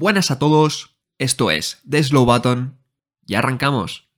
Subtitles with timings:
[0.00, 2.78] Buenas a todos, esto es The Slow Button.
[3.26, 4.08] Y arrancamos.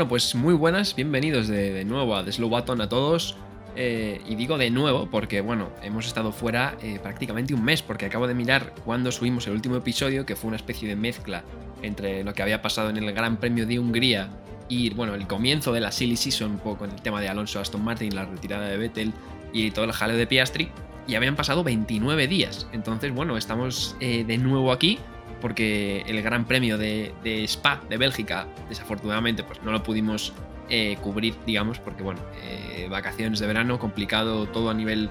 [0.00, 3.36] Bueno, pues muy buenas, bienvenidos de, nuevo a The Slow Button a todos.
[3.76, 8.06] Eh, y digo de nuevo porque, bueno, hemos estado fuera eh, prácticamente un mes, porque
[8.06, 11.44] acabo de mirar cuando subimos el último episodio, que fue una especie de mezcla
[11.82, 14.30] entre lo que había pasado en el Gran Premio de Hungría
[14.70, 17.60] y, bueno, el comienzo de la Silly Season, un poco con el tema de Alonso
[17.60, 19.12] Aston Martin, la retirada de Vettel
[19.52, 20.70] y todo el jaleo de Piastri,
[21.06, 22.68] y habían pasado 29 días.
[22.72, 24.98] Entonces, bueno, estamos eh, de nuevo aquí
[25.40, 27.12] porque el Gran Premio de,
[27.44, 30.32] Spa de Bélgica, desafortunadamente, pues no lo pudimos
[30.68, 35.10] eh, cubrir, digamos, porque bueno, eh, vacaciones de verano, complicado todo a nivel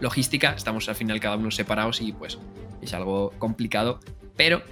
[0.00, 2.38] logística, estamos al final cada uno separados y pues
[2.80, 4.00] es algo complicado,
[4.36, 4.62] pero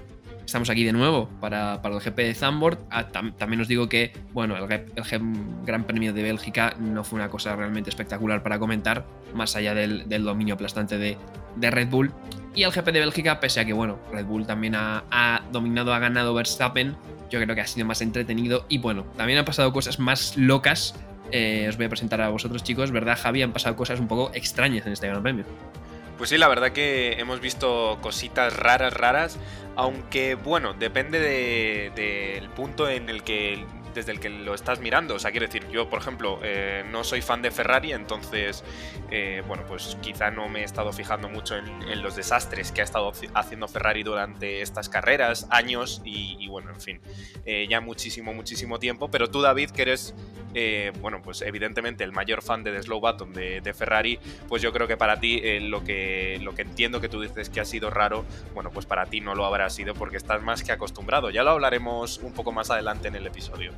[0.49, 2.81] estamos aquí de nuevo para, el GP de Zandvoort.
[2.91, 4.67] Ah, también os digo que, bueno, el,
[5.67, 10.09] Gran Premio de Bélgica no fue una cosa realmente espectacular para comentar, más allá del,
[10.09, 11.19] dominio aplastante de,
[11.57, 12.13] de Red Bull.
[12.55, 15.99] Y el GP de Bélgica, pese a que, bueno, Red Bull también ha, dominado, ha
[15.99, 16.97] ganado Verstappen,
[17.31, 18.65] yo creo que ha sido más entretenido.
[18.71, 20.95] Y bueno, también han pasado cosas más locas.
[21.31, 23.43] Eh, os voy a presentar a vosotros, chicos, ¿verdad, Javi?
[23.43, 25.45] Han pasado cosas un poco extrañas en este Gran Premio.
[26.19, 29.39] Pues sí, la verdad que hemos visto cositas raras, raras,
[29.77, 33.65] aunque bueno, depende del punto en el que
[33.99, 35.17] desde el que lo estás mirando.
[35.17, 38.65] O sea, quiero decir, yo, por ejemplo, eh, no soy fan de Ferrari, entonces,
[39.11, 41.69] eh, bueno, pues quizá no me he estado fijando mucho en,
[42.03, 47.01] los desastres que ha estado haciendo Ferrari durante estas carreras, años y, bueno, en fin,
[47.45, 49.11] eh, ya muchísimo, muchísimo tiempo.
[49.11, 50.15] Pero tú, David, que eres,
[51.01, 54.19] bueno, pues evidentemente el mayor fan de The Slow Button de, de Ferrari,
[54.49, 57.61] pues yo creo que para ti lo, que, lo que entiendo que tú dices que
[57.61, 58.25] ha sido raro,
[58.55, 61.31] bueno, pues para ti no lo habrá sido porque estás más que acostumbrado.
[61.31, 63.73] Ya lo hablaremos un poco más adelante en el episodio.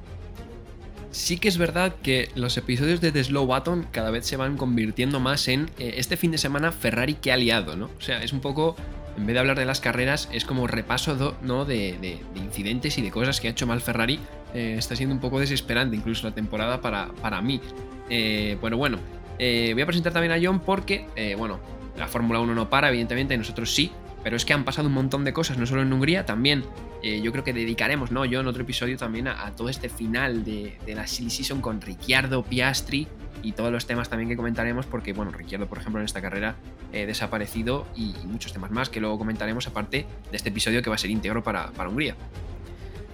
[1.10, 4.56] Sí que es verdad que los episodios de The Slow Button cada vez se van
[4.56, 7.90] convirtiendo más en eh, este fin de semana Ferrari que ha liado, ¿no?
[7.98, 8.76] O sea, es un poco,
[9.16, 11.64] en vez de hablar de las carreras, es como repaso ¿no?
[11.64, 14.20] De, incidentes y de cosas que ha hecho mal Ferrari.
[14.54, 17.60] Eh, está siendo un poco desesperante incluso la temporada para, para mí.
[18.08, 18.98] Eh, bueno, bueno,
[19.36, 21.06] voy a presentar también a John porque,
[21.36, 21.58] bueno,
[21.96, 23.90] la Fórmula 1 no para, evidentemente, nosotros sí,
[24.22, 26.64] pero es que han pasado un montón de cosas, no solo en Hungría, también
[27.02, 28.24] eh, yo creo que dedicaremos, ¿no?
[28.24, 32.42] Yo en otro episodio también a, todo este final de, la Silly Season con Ricciardo,
[32.42, 33.08] Piastri
[33.42, 36.56] y todos los temas también que comentaremos, porque, bueno, Ricciardo, por ejemplo, en esta carrera
[36.92, 40.96] eh, desaparecido y, muchos temas más que luego comentaremos, aparte de este episodio que va
[40.96, 42.16] a ser íntegro para, para Hungría.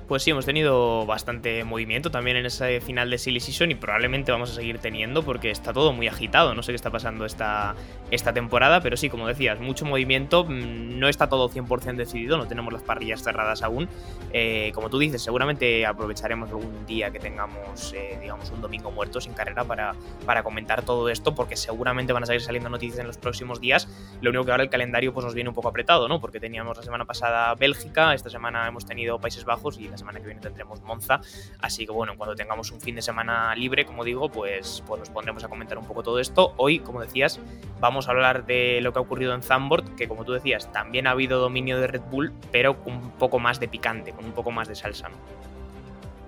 [0.08, 4.30] Pues sí, hemos tenido bastante movimiento también en ese final de Silly Season y probablemente
[4.30, 6.54] vamos a seguir teniendo porque está todo muy agitado.
[6.54, 7.74] No sé qué está pasando esta,
[8.12, 10.44] esta temporada, pero sí, como decías, mucho movimiento.
[10.44, 13.88] Mm, no está todo 100% decidido, no tenemos las parrillas cerradas aún.
[14.32, 19.20] Eh, como tú dices, seguramente aprovecharemos algún día que tengamos, eh, digamos, un domingo muerto
[19.20, 23.08] sin carrera para, para comentar todo esto porque seguramente van a seguir saliendo noticias en
[23.08, 23.88] los próximos días.
[24.20, 26.20] Lo único que ahora el calendario pues, nos viene un poco apretado, ¿no?
[26.20, 30.26] Porque teníamos la semana pasada Bélgica, esta semana hemos tenido Países Bajos y semana que
[30.26, 31.20] viene tendremos Monza.
[31.60, 35.10] Así que bueno, cuando tengamos un fin de semana libre, como digo, pues, pues nos
[35.10, 36.54] pondremos a comentar un poco todo esto.
[36.56, 37.40] Hoy, como decías,
[37.80, 41.06] vamos a hablar de lo que ha ocurrido en Zandvoort, que como tú decías, también
[41.06, 44.50] ha habido dominio de Red Bull, pero un poco más de picante, con un poco
[44.50, 45.08] más de salsa.
[45.08, 45.16] ¿no?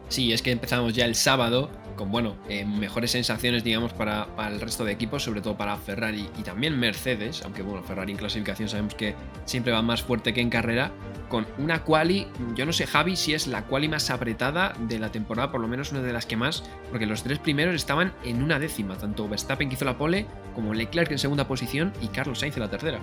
[0.08, 4.60] Sí, es que empezamos ya el sábado con bueno, eh, mejores sensaciones, digamos, para, el
[4.60, 8.68] resto de equipos, sobre todo para Ferrari y también Mercedes, aunque bueno, Ferrari en clasificación
[8.68, 9.14] sabemos que
[9.44, 10.92] siempre va más fuerte que en carrera,
[11.28, 15.10] con una quali, yo no sé Javi si es la quali más apretada de la
[15.10, 18.42] temporada, por lo menos una de las que más, porque los tres primeros estaban en
[18.42, 22.38] una décima, tanto Verstappen que hizo la pole, como Leclerc en segunda posición y Carlos
[22.38, 23.00] Sainz en la tercera.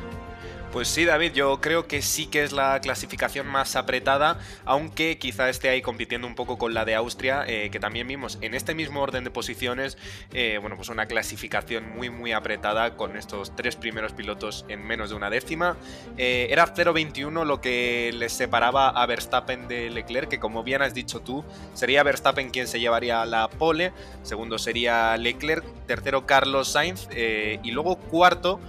[0.76, 5.48] Pues sí, David, yo creo que sí que es la clasificación más apretada, aunque quizá
[5.48, 8.76] esté ahí compitiendo un poco con la de Austria, eh, que también vimos en este
[8.76, 9.98] mismo orden de posiciones,
[10.34, 15.12] eh, bueno, pues una clasificación muy, muy apretada con estos tres primeros pilotos en menos
[15.12, 15.78] de una décima.
[16.18, 20.94] Eh, era 0.21 lo que les separaba a Verstappen de Leclerc, que como bien has
[20.94, 23.94] dicho tú, sería Verstappen quien se llevaría la pole,
[24.24, 28.60] segundo sería Leclerc, tercero Carlos Sainz y luego cuarto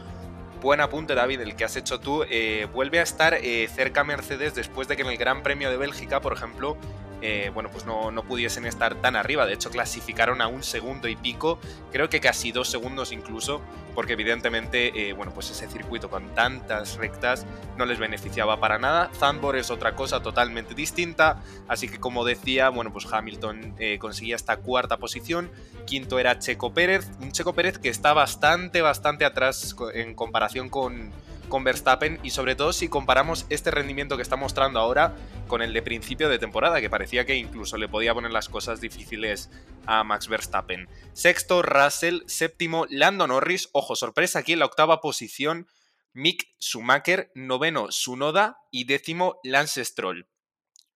[0.60, 2.24] buen apunte, David, el que has hecho tú.
[2.28, 5.76] Eh, vuelve a estar eh, cerca Mercedes después de que en el Gran Premio de
[5.76, 6.76] Bélgica, por ejemplo,
[7.22, 9.46] eh, bueno, pues no, no, pudiesen estar tan arriba.
[9.46, 11.58] De hecho, clasificaron a un segundo y pico,
[11.92, 13.60] creo que casi dos segundos incluso,
[13.94, 17.46] porque evidentemente, eh, bueno, pues ese circuito con tantas rectas
[17.78, 19.10] no les beneficiaba para nada.
[19.14, 24.36] Zandvoort es otra cosa totalmente distinta, así que como decía, bueno, pues Hamilton eh, conseguía
[24.36, 25.50] esta cuarta posición.
[25.86, 31.12] Quinto era Checo Pérez, un Checo Pérez que está bastante, bastante atrás en comparación con
[31.48, 35.14] con Verstappen y sobre todo si comparamos este rendimiento que está mostrando ahora
[35.48, 38.80] con el de principio de temporada, que parecía que incluso le podía poner las cosas
[38.80, 39.50] difíciles
[39.86, 40.88] a Max Verstappen.
[41.12, 42.22] Sexto, Russell.
[42.26, 43.68] Séptimo, Lando Norris.
[43.72, 45.68] Ojo, sorpresa aquí en la octava posición.
[46.12, 47.30] Mick Schumacher.
[47.34, 48.58] Noveno, Sunoda.
[48.70, 50.26] Y décimo, Lance Stroll.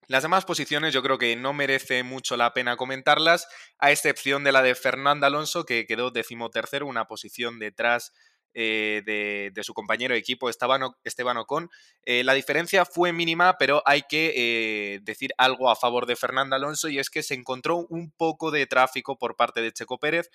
[0.07, 3.47] Las demás posiciones yo creo que no merece mucho la pena comentarlas,
[3.77, 8.11] a excepción de la de Fernando Alonso, que quedó decimotercero, una posición detrás
[8.53, 11.69] eh, de, su compañero de equipo Esteban, Ocon.
[12.03, 16.55] Eh, la diferencia fue mínima, pero hay que eh, decir algo a favor de Fernando
[16.55, 20.29] Alonso y es que se encontró un poco de tráfico por parte de Checo Pérez.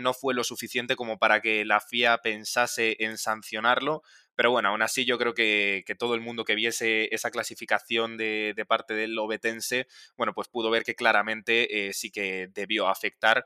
[0.00, 4.02] no fue lo suficiente como para que la FIA pensase en sancionarlo.
[4.36, 8.52] Pero bueno, aún así yo creo que, todo el mundo que viese esa clasificación de,
[8.56, 9.86] de, parte del obetense,
[10.16, 13.44] bueno, pues pudo ver que claramente sí que debió afectar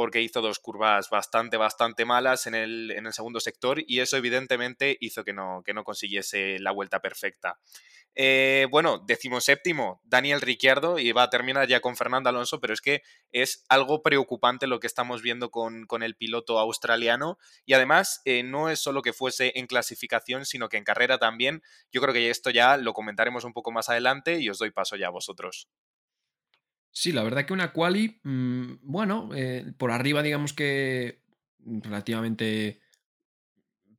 [0.00, 4.16] porque hizo dos curvas bastante, bastante malas en el, en el segundo sector y eso
[4.16, 7.58] evidentemente hizo que no, que no consiguiese la vuelta perfecta.
[8.14, 9.04] Eh, bueno,
[9.40, 13.66] séptimo, Daniel Ricciardo, y va a terminar ya con Fernando Alonso, pero es que es
[13.68, 17.36] algo preocupante lo que estamos viendo con, con el piloto australiano.
[17.66, 21.62] Y además, eh, no es solo que fuese en clasificación, sino que en carrera también.
[21.92, 24.96] Yo creo que esto ya lo comentaremos un poco más adelante y os doy paso
[24.96, 25.68] ya a vosotros.
[26.92, 31.22] Sí, la verdad que una quali, mm, bueno, eh, por arriba digamos que
[31.58, 32.80] relativamente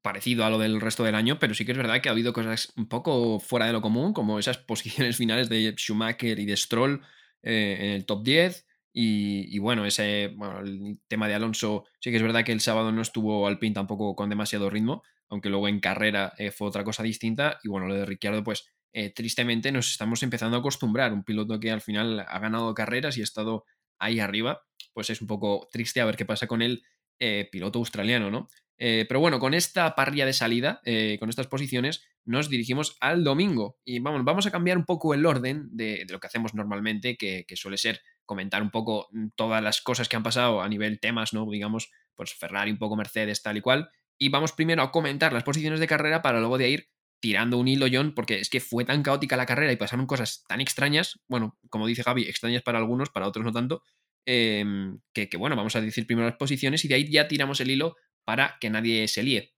[0.01, 2.33] parecido a lo del resto del año, pero sí que es verdad que ha habido
[2.33, 6.57] cosas un poco fuera de lo común, como esas posiciones finales de Schumacher y de
[6.57, 7.01] Stroll
[7.43, 8.67] eh, en el top 10.
[8.93, 13.01] Y, bueno, ese el tema de Alonso, sí que es verdad que el sábado no
[13.01, 17.01] estuvo al pin tampoco con demasiado ritmo, aunque luego en carrera eh, fue otra cosa
[17.01, 17.57] distinta.
[17.63, 21.13] Y bueno, lo de Ricciardo, pues eh, tristemente nos estamos empezando a acostumbrar.
[21.13, 23.65] Un piloto que al final ha ganado carreras y ha estado
[23.99, 26.83] ahí arriba, pues es un poco triste a ver qué pasa con el
[27.19, 28.49] eh, piloto australiano, ¿no?
[28.77, 30.81] Eh, pero bueno, con esta parrilla de salida,
[31.19, 33.77] con estas posiciones, nos dirigimos al domingo.
[33.85, 37.45] Y vamos, vamos a cambiar un poco el orden de, lo que hacemos normalmente, que,
[37.47, 40.99] que, suele ser comentar un poco mm, todas las cosas que han pasado a nivel
[40.99, 41.47] temas, ¿no?
[41.49, 43.91] Digamos, pues Ferrari, un poco Mercedes, tal y cual.
[44.17, 46.90] Y vamos primero a comentar las posiciones de carrera para luego de ir
[47.21, 50.43] tirando un hilo, John, porque es que fue tan caótica la carrera y pasaron cosas
[50.47, 53.83] tan extrañas, bueno, como dice Javi, extrañas para algunos, para otros no tanto,
[54.25, 57.61] em, que, que, bueno, vamos a decir primero las posiciones y de ahí ya tiramos
[57.61, 57.95] el hilo
[58.25, 59.53] para que nadie se líe.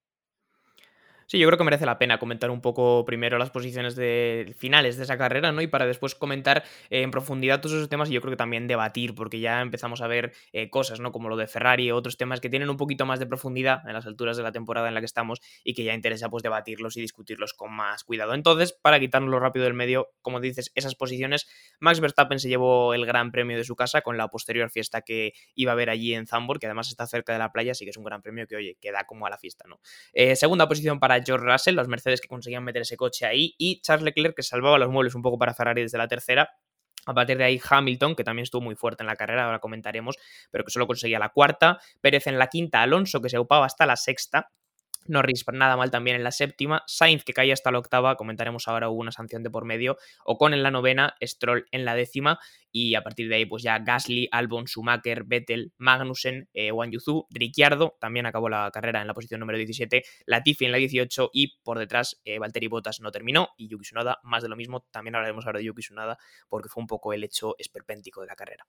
[1.28, 4.98] Sí, yo creo que merece la pena comentar un poco primero las posiciones de finales
[4.98, 5.62] de esa carrera, ¿no?
[5.62, 9.16] Y para después comentar en profundidad todos esos temas y yo creo que también debatir,
[9.16, 11.12] porque ya empezamos a ver eh, cosas, ¿no?
[11.12, 14.06] Como lo de Ferrari, otros temas que tienen un poquito más de profundidad en las
[14.06, 17.02] alturas de la temporada en la que estamos y que ya interesa pues debatirlos y
[17.02, 18.34] discutirlos con más cuidado.
[18.34, 21.48] Entonces, para quitárnoslo rápido del medio, como dices, esas posiciones,
[21.80, 25.34] Max Verstappen se llevó el gran premio de su casa con la posterior fiesta que
[25.56, 27.92] iba a haber allí en Zambor, que además está cerca de la playa, así que
[27.92, 29.80] es un gran premio que, oye, queda como a la fiesta, ¿no?
[30.14, 33.82] Eh, segunda posición para George Russell, las Mercedes que conseguían meter ese coche ahí, y
[33.82, 36.50] Charles Leclerc que salvaba los muebles un poco para Ferrari desde la tercera.
[37.06, 40.18] A partir de ahí Hamilton, que también estuvo muy fuerte en la carrera, ahora comentaremos,
[40.52, 41.80] pero que solo conseguía la cuarta.
[42.00, 44.52] Pérez en la quinta, Alonso que se ocupaba hasta la sexta.
[45.06, 48.90] Norris nada mal también en la séptima, Sainz que caía hasta la octava, comentaremos ahora
[48.90, 52.40] hubo una sanción de por medio, Ocon en la novena, Stroll en la décima
[52.72, 57.28] y a partir de ahí pues ya Gasly, Albon, Schumacher, Vettel, Magnussen, eh, Wang Yuzu,
[57.30, 61.58] Ricciardo también acabó la carrera en la posición número 17, Latifi en la 18 y
[61.64, 65.16] por detrás eh, Valtteri Bottas no terminó y Yuki Tsunoda más de lo mismo, también
[65.16, 66.18] hablaremos ahora de Yuki Tsunoda
[66.50, 68.66] porque fue un poco el hecho esperpéntico de la carrera.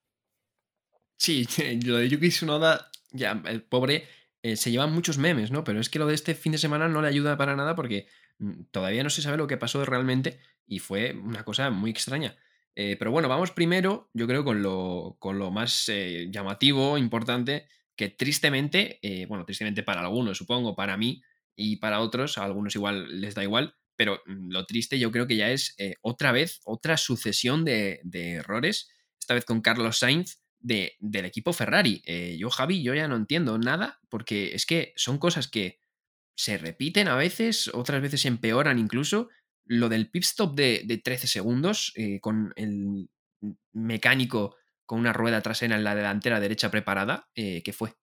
[1.16, 1.46] Sí,
[1.86, 4.06] lo de Yuki Tsunoda, ya, el pobre
[4.44, 5.64] eh, se llevan muchos memes, ¿no?
[5.64, 8.08] Pero es que lo de este fin de semana no le ayuda para nada porque
[8.38, 12.36] mm, todavía no se sabe lo que pasó realmente y fue una cosa muy extraña.
[12.76, 17.68] Eh, pero bueno, vamos primero, yo creo, con lo, con lo más eh, llamativo, importante,
[17.96, 21.22] que tristemente, bueno, tristemente para algunos, supongo, para mí
[21.56, 25.26] y para otros, a algunos igual les da igual, pero mm, lo triste yo creo
[25.26, 30.43] que ya es otra vez, otra sucesión de, de errores, esta vez con Carlos Sainz,
[30.64, 32.02] del equipo Ferrari.
[32.06, 35.78] Eh, yo, Javi, yo ya no entiendo nada, porque es que son cosas que
[36.36, 39.28] se repiten a veces, otras veces empeoran incluso.
[39.66, 43.08] Lo del pit stop de, 13 segundos, eh, con el
[43.72, 44.56] mecánico
[44.86, 47.94] con una rueda trasera en la delantera derecha preparada, eh, ¿qué fue?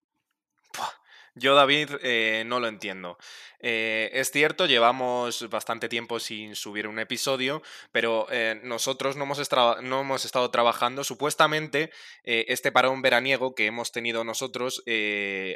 [1.36, 3.18] Yo, David, eh, no lo entiendo.
[3.62, 7.62] Eh, es cierto, llevamos bastante tiempo sin subir un episodio,
[7.94, 9.40] pero eh, nosotros no hemos,
[9.82, 11.06] no hemos, estado trabajando.
[11.06, 11.90] Supuestamente,
[12.24, 14.84] este parón veraniego que hemos tenido nosotros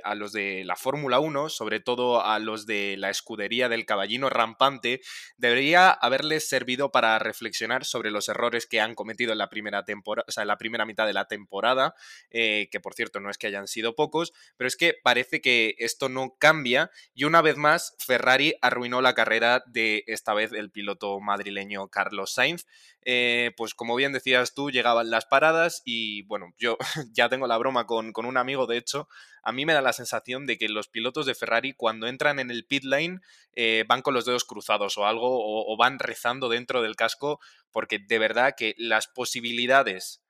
[0.03, 4.29] a los de la Fórmula 1, sobre todo a los de la escudería del caballino
[4.29, 5.01] rampante,
[5.36, 10.25] debería haberles servido para reflexionar sobre los errores que han cometido en la primera temporada,
[10.27, 11.96] o sea, en la primera mitad de la temporada,
[12.29, 16.10] que por cierto no es que hayan sido pocos, pero es que parece que esto
[16.10, 21.19] no cambia y una vez más Ferrari arruinó la carrera de esta vez el piloto
[21.19, 22.65] madrileño Carlos Sainz.
[23.07, 26.77] Eh, pues como bien decías tú, llegaban las paradas y bueno, yo
[27.13, 29.07] ya tengo la broma con, un amigo, de hecho,
[29.43, 32.50] a mí me da la sensación de que los pilotos de Ferrari cuando entran en
[32.51, 33.19] el pit lane
[33.53, 37.39] eh, van con los dedos cruzados o algo o van rezando dentro del casco
[37.72, 40.22] porque de verdad que las posibilidades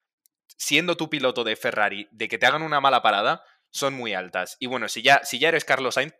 [0.57, 3.43] siendo tu piloto de Ferrari de que te hagan una mala parada
[3.75, 4.55] son muy altas.
[4.59, 6.13] Y bueno, si ya, si ya eres Carlos Sainz,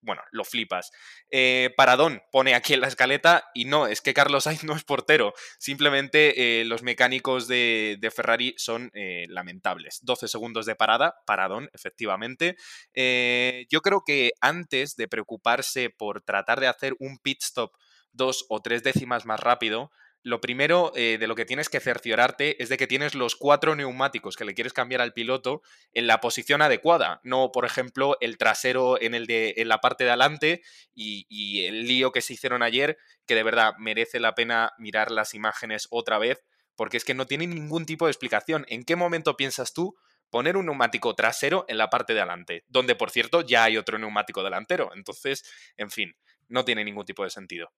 [0.00, 0.92] bueno, lo flipas.
[1.30, 4.84] Eh, Paradón pone aquí en la escaleta y no, es que Carlos Sainz no es
[4.84, 5.34] portero.
[5.58, 9.98] Simplemente eh, los mecánicos de, Ferrari son eh, lamentables.
[10.02, 12.56] 12 segundos de parada, Paradón, efectivamente.
[12.94, 17.72] yo creo que antes de preocuparse por tratar de hacer un pit stop
[18.12, 19.90] dos o tres décimas más rápido,
[20.22, 23.74] lo primero eh, de lo que tienes que cerciorarte es de que tienes los cuatro
[23.74, 25.62] neumáticos que le quieres cambiar al piloto
[25.92, 30.04] en la posición adecuada, no, por ejemplo, el trasero en, el de, en la parte
[30.04, 30.62] de adelante
[30.94, 35.10] y, y el lío que se hicieron ayer, que de verdad merece la pena mirar
[35.10, 36.44] las imágenes otra vez,
[36.76, 38.64] porque es que no tiene ningún tipo de explicación.
[38.68, 39.96] ¿En qué momento piensas tú
[40.30, 42.64] poner un neumático trasero en la parte de adelante?
[42.68, 44.90] Donde, por cierto, ya hay otro neumático delantero.
[44.94, 45.44] Entonces,
[45.76, 46.16] en fin,
[46.48, 47.72] no tiene ningún tipo de sentido.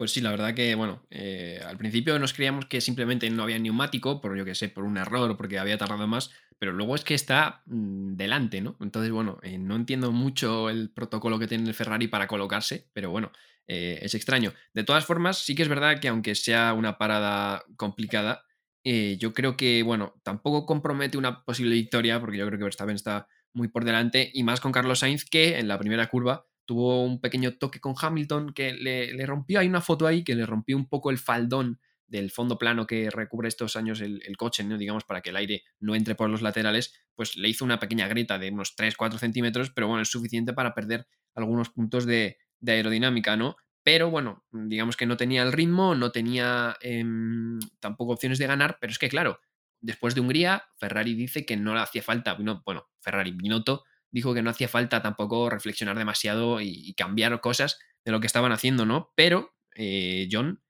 [0.00, 3.58] Pues sí, la verdad que, bueno, eh, al principio nos creíamos que simplemente no había
[3.58, 6.94] neumático, por yo que sé, por un error o porque había tardado más, pero luego
[6.94, 8.78] es que está mm, delante, ¿no?
[8.80, 13.10] Entonces, bueno, eh, no entiendo mucho el protocolo que tiene el Ferrari para colocarse, pero
[13.10, 13.30] bueno,
[13.66, 14.54] eh, es extraño.
[14.72, 18.42] De todas formas, sí que es verdad que aunque sea una parada complicada,
[18.82, 23.28] yo creo que, bueno, tampoco compromete una posible victoria, porque yo creo que Verstappen está
[23.52, 27.20] muy por delante, y más con Carlos Sainz, que en la primera curva tuvo un
[27.20, 30.88] pequeño toque con Hamilton que le, rompió, hay una foto ahí que le rompió un
[30.88, 34.78] poco el faldón del fondo plano que recubre estos años el, coche, ¿no?
[34.78, 38.06] digamos, para que el aire no entre por los laterales, pues le hizo una pequeña
[38.06, 43.36] grieta de unos 3-4 centímetros, pero bueno, es suficiente para perder algunos puntos de, aerodinámica,
[43.36, 43.56] ¿no?
[43.82, 48.78] Pero bueno, digamos que no tenía el ritmo, no tenía em, tampoco opciones de ganar,
[48.80, 49.40] pero es que claro,
[49.80, 52.62] después de Hungría, Ferrari dice que no le hacía falta, bueno,
[53.00, 58.20] Ferrari, Binotto dijo que no hacía falta tampoco reflexionar demasiado y, cambiar cosas de lo
[58.20, 59.12] que estaban haciendo, ¿no?
[59.14, 60.62] Pero eh, John,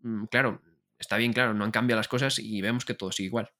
[0.00, 0.62] mm, claro,
[0.98, 3.50] está bien claro, no han cambiado las cosas y vemos que todo sigue igual.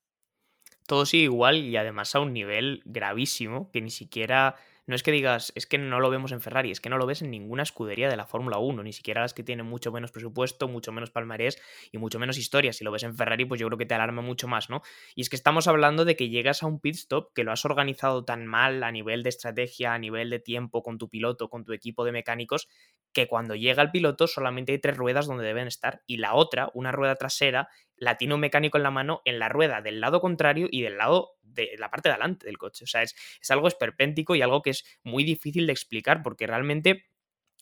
[0.87, 5.11] Todo sigue igual y además a un nivel gravísimo que ni siquiera no es que
[5.11, 7.65] digas, es que no lo vemos en Ferrari, es que no lo ves en ninguna
[7.65, 11.11] escudería de la Fórmula 1, ni siquiera las que tienen mucho menos presupuesto, mucho menos
[11.11, 12.73] palmarés y mucho menos historia.
[12.73, 14.83] Si lo ves en Ferrari, pues yo creo que te alarma mucho más, ¿no?
[15.15, 17.65] Y es que estamos hablando de que llegas a un pit stop que lo has
[17.65, 21.65] organizado tan mal a nivel de estrategia, a nivel de tiempo con tu piloto, con
[21.65, 22.69] tu equipo de mecánicos,
[23.13, 26.71] que cuando llega el piloto solamente hay tres ruedas donde deben estar y la otra,
[26.75, 30.21] una rueda trasera, la tiene un mecánico en la mano en la rueda del lado
[30.21, 32.85] contrario y del lado de la parte de adelante del coche.
[32.85, 36.47] O sea, es, es algo esperpéntico y algo que es muy difícil de explicar porque
[36.47, 37.07] realmente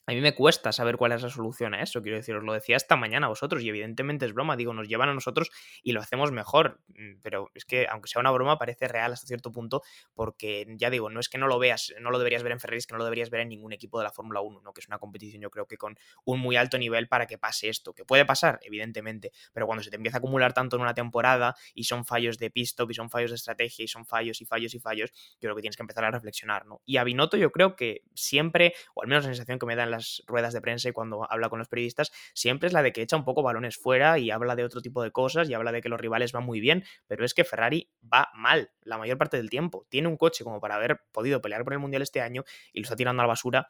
[0.06, 2.52] a mí me cuesta saber cuál es la solución a eso, quiero decir, os lo
[2.52, 5.50] decía esta mañana a vosotros y evidentemente es broma, digo, nos llevan a nosotros
[5.82, 9.26] y lo hacemos mejor, mm, pero es que aunque sea una broma parece real hasta
[9.26, 9.82] cierto punto
[10.14, 12.78] porque ya digo, no es que no lo veas, no lo deberías ver en Ferrari,
[12.78, 14.72] es que no lo deberías ver en ningún equipo de la Fórmula 1, ¿no?
[14.72, 17.68] que es una competición yo creo que con un muy alto nivel para que pase
[17.68, 20.94] esto, que puede pasar, evidentemente, pero cuando se te empieza a acumular tanto en una
[20.94, 24.40] temporada y son fallos de pit stop y son fallos de estrategia y son fallos
[24.40, 26.80] y fallos y fallos, yo creo que tienes que empezar a reflexionar, ¿no?
[26.84, 29.90] Y a Binotto yo creo que siempre, o al menos la sensación que me dan
[29.94, 33.02] las ruedas de prensa, y cuando habla con los periodistas, siempre es la de que
[33.02, 35.80] echa un poco balones fuera y habla de otro tipo de cosas y habla de
[35.80, 39.36] que los rivales van muy bien, pero es que Ferrari va mal la mayor parte
[39.36, 39.86] del tiempo.
[39.88, 42.84] Tiene un coche como para haber podido pelear por el Mundial este año y lo
[42.84, 43.68] está tirando a la basura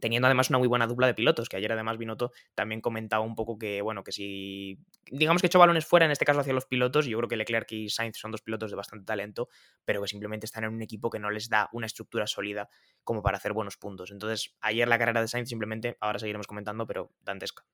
[0.00, 3.34] teniendo además una muy buena dupla de pilotos, que ayer además Binotto también comentaba un
[3.34, 4.78] poco que, bueno, que si,
[5.10, 7.70] digamos que echó balones fuera, en este caso hacia los pilotos, yo creo que Leclerc
[7.72, 9.48] y Sainz son dos pilotos de bastante talento,
[9.84, 12.68] pero que simplemente están en un equipo que no les da una estructura sólida
[13.04, 14.10] como para hacer buenos puntos.
[14.10, 17.64] Entonces, ayer la carrera de Sainz simplemente, ahora seguiremos comentando, pero dantesca.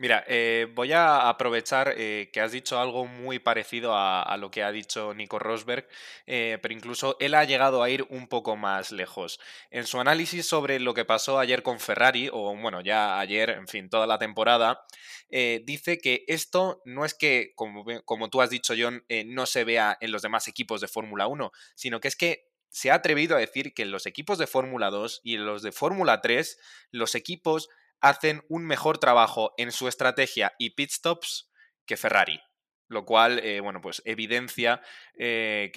[0.00, 4.62] Mira, eh, voy a aprovechar eh, que has dicho algo muy parecido a, lo que
[4.62, 5.88] ha dicho Nico Rosberg,
[6.24, 9.40] eh, pero incluso él ha llegado a ir un poco más lejos.
[9.72, 13.66] En su análisis sobre lo que pasó ayer con Ferrari, o bueno, ya ayer, en
[13.66, 14.84] fin, toda la temporada,
[15.28, 19.98] dice que esto no es que, como, como tú has dicho, John, no se vea
[20.00, 23.40] en los demás equipos de Fórmula 1, sino que es que se ha atrevido a
[23.40, 26.56] decir que en los equipos de Fórmula 2 y en los de Fórmula 3,
[26.92, 27.68] los equipos
[28.00, 31.50] hacen un mejor trabajo en su estrategia y pit stops
[31.86, 32.40] que Ferrari
[32.88, 34.80] lo cual, eh, bueno, pues evidencia
[35.18, 35.70] eh,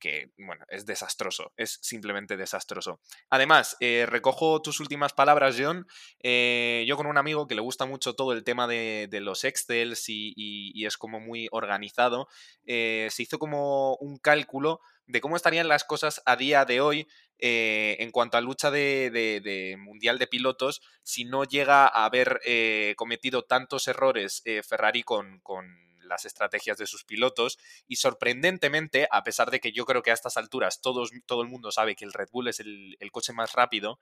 [0.00, 3.00] que, bueno, es desastroso, es simplemente desastroso.
[3.30, 5.86] Además, eh, recojo tus últimas palabras, John.
[6.22, 10.84] yo con un amigo que le gusta mucho todo el tema de, los Excels y,
[10.84, 12.28] es como muy organizado,
[12.66, 18.10] se hizo como un cálculo de cómo estarían las cosas a día de hoy en
[18.10, 22.40] cuanto a lucha de, mundial de pilotos si no llega a haber
[22.96, 25.40] cometido tantos errores Ferrari con
[26.06, 30.14] las estrategias de sus pilotos y sorprendentemente, a pesar de que yo creo que a
[30.14, 33.52] estas alturas todos, todo el mundo sabe que el Red Bull es el, coche más
[33.52, 33.98] rápido,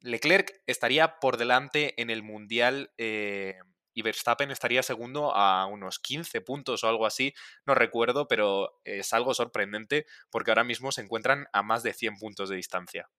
[0.00, 3.58] Leclerc estaría por delante en el Mundial eh,
[3.92, 7.34] y Verstappen estaría segundo a unos 15 puntos o algo así,
[7.66, 12.16] no recuerdo, pero es algo sorprendente porque ahora mismo se encuentran a más de 100
[12.18, 13.10] puntos de distancia.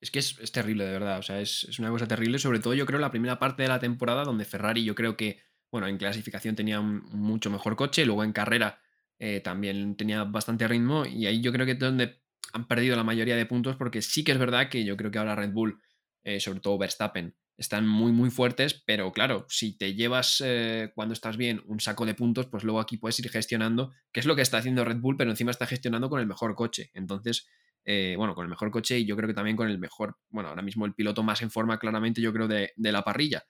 [0.00, 1.18] Es que es, terrible, de verdad.
[1.18, 2.38] O sea, es, es, una cosa terrible.
[2.38, 5.42] Sobre todo, yo creo, la primera parte de la temporada donde Ferrari, yo creo que
[5.70, 8.80] bueno, en clasificación tenía un mucho mejor coche, luego en carrera
[9.18, 12.22] eh, también tenía bastante ritmo y ahí yo creo que es donde
[12.54, 15.18] han perdido la mayoría de puntos porque sí que es verdad que yo creo que
[15.18, 15.78] ahora Red Bull,
[16.24, 21.12] eh, sobre todo Verstappen, están muy muy fuertes, pero claro, si te llevas eh, cuando
[21.12, 24.34] estás bien un saco de puntos, pues luego aquí puedes ir gestionando, que es lo
[24.34, 26.90] que está haciendo Red Bull, pero encima está gestionando con el mejor coche.
[26.94, 27.46] Entonces,
[27.84, 30.62] bueno, con el mejor coche y yo creo que también con el mejor, bueno, ahora
[30.62, 33.44] mismo el piloto más en forma claramente yo creo de, de la parrilla.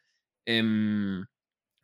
[0.44, 1.24] Em,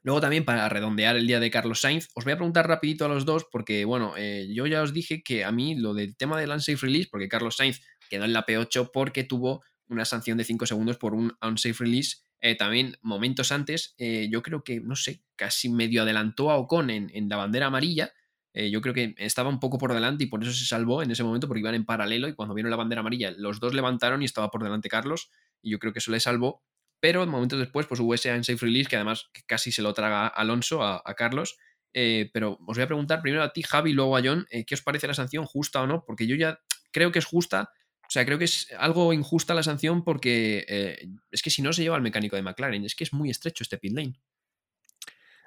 [0.07, 3.09] Luego también para redondear el día de Carlos Sainz, os voy a preguntar rapidito a
[3.09, 6.39] los dos porque, bueno, eh, yo ya os dije que a mí lo del tema
[6.39, 10.45] del unsafe release, porque Carlos Sainz quedó en la P8 porque tuvo una sanción de
[10.45, 12.19] 5 segundos por un unsafe release.
[12.39, 16.91] Eh, también momentos antes, eh, yo creo que, no sé, casi medio adelantó a Ocon
[16.91, 18.13] en, en la bandera amarilla.
[18.55, 21.25] yo creo que estaba un poco por delante y por eso se salvó en ese
[21.25, 24.25] momento porque iban en paralelo y cuando vieron la bandera amarilla los dos levantaron y
[24.25, 26.63] estaba por delante Carlos y yo creo que eso le salvó
[27.07, 30.83] pero momentos después pues hubo ese unsafe release que además casi se lo traga Alonso
[30.83, 31.57] a, Carlos.
[31.95, 34.75] Eh, pero os voy a preguntar primero a ti, Javi, luego a John, eh, ¿qué
[34.75, 36.05] os parece la sanción justa o no?
[36.05, 36.59] Porque yo ya
[36.91, 37.71] creo que es justa,
[38.03, 41.73] o sea, creo que es algo injusta la sanción porque eh, es que si no
[41.73, 44.19] se lleva al mecánico de McLaren, es que es muy estrecho este pit lane.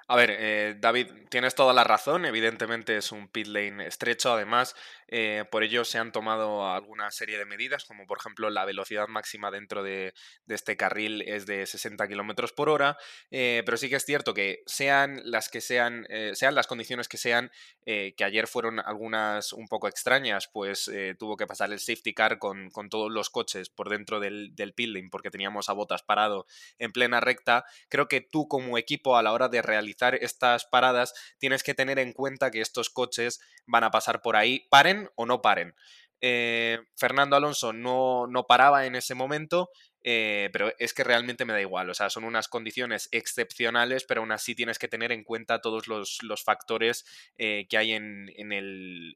[0.08, 2.24] A ver, David, tienes toda la razón.
[2.24, 4.32] Evidentemente es un pit lane estrecho.
[4.32, 4.74] Además,
[5.10, 9.08] eh, por ello se han tomado alguna serie de medidas, como por ejemplo la velocidad
[9.08, 10.14] máxima dentro de,
[10.48, 12.96] este carril es de 60 kilómetros por hora.
[13.30, 17.16] Eh, pero sí que es cierto que sean las que sean, sean las condiciones que
[17.16, 17.50] sean,
[17.84, 22.70] que ayer fueron algunas un poco extrañas, pues tuvo que pasar el safety car con,
[22.90, 26.46] todos los coches por dentro del, del lane, porque teníamos a botas parado
[26.78, 27.64] en plena recta.
[27.88, 31.98] Creo que tú, como equipo, a la hora de realizar estas paradas, tienes que tener
[31.98, 35.74] en cuenta que estos coches van a pasar por ahí, paren o no paren.
[36.20, 39.70] Eh, Fernando Alonso no, no paraba en ese momento
[40.02, 44.22] eh, pero es que realmente me da igual, o sea, son unas condiciones excepcionales, pero
[44.22, 47.04] aún así tienes que tener en cuenta todos los, factores
[47.36, 48.30] eh, que hay en,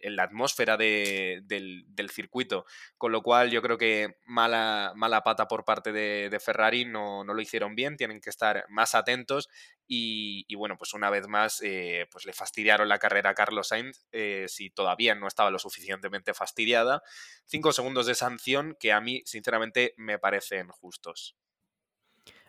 [0.03, 2.67] la atmósfera del, circuito,
[2.99, 7.41] con lo cual yo creo que mala, mala pata por parte de, Ferrari, no, lo
[7.41, 9.49] hicieron bien, tienen que estar más atentos
[9.87, 14.07] y, bueno, pues una vez más, eh, pues le fastidiaron la carrera a Carlos Sainz,
[14.49, 17.03] si todavía no estaba lo suficientemente fastidiada.
[17.47, 21.37] Cinco segundos de sanción que a mí, sinceramente, me parecen justos.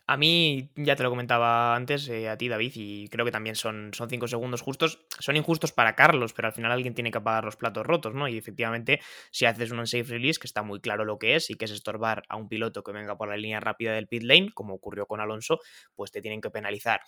[0.08, 3.56] A mí, ya te lo comentaba antes, eh, a ti David, y creo que también
[3.56, 5.00] son, son cinco segundos justos.
[5.18, 8.28] Son injustos para Carlos, pero al final alguien tiene que pagar los platos rotos, ¿no?
[8.28, 9.00] Y efectivamente,
[9.32, 11.72] si haces un unsafe release, que está muy claro lo que es, y que es
[11.72, 15.08] estorbar a un piloto que venga por la línea rápida del pit lane, como ocurrió
[15.08, 15.60] con Alonso,
[15.96, 17.02] pues te tienen que penalizar.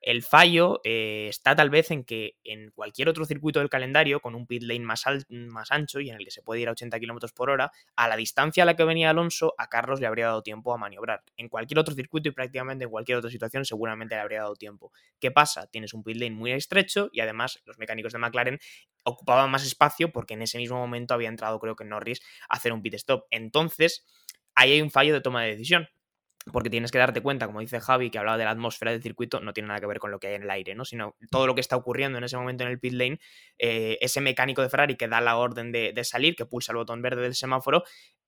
[0.00, 4.34] El fallo eh, está tal vez en que en cualquier otro circuito del calendario, con
[4.34, 7.00] un pit lane más, más ancho y en el que se puede ir a 80
[7.00, 10.26] km por hora, a la distancia a la que venía Alonso, a Carlos le habría
[10.26, 11.24] dado tiempo a maniobrar.
[11.36, 14.92] En cualquier otro circuito y prácticamente en cualquier otra situación, seguramente le habría dado tiempo.
[15.18, 15.66] ¿Qué pasa?
[15.66, 18.60] Tienes un pit lane muy estrecho y además los mecánicos de McLaren
[19.04, 22.72] ocupaban más espacio porque en ese mismo momento había entrado, creo que Norris, a hacer
[22.72, 23.24] un pit stop.
[23.30, 24.06] Entonces,
[24.54, 25.88] ahí hay un fallo de toma de decisión
[26.52, 29.40] porque tienes que darte cuenta, como dice Javi, que hablaba de la atmósfera del circuito,
[29.40, 30.84] no tiene nada que ver con lo que hay en el aire, ¿no?
[30.84, 33.20] Sino todo lo que está ocurriendo en ese momento en el pit lane,
[33.58, 37.02] eh, ese mecánico de Ferrari que da la orden de, salir, que pulsa el botón
[37.02, 37.84] verde del semáforo,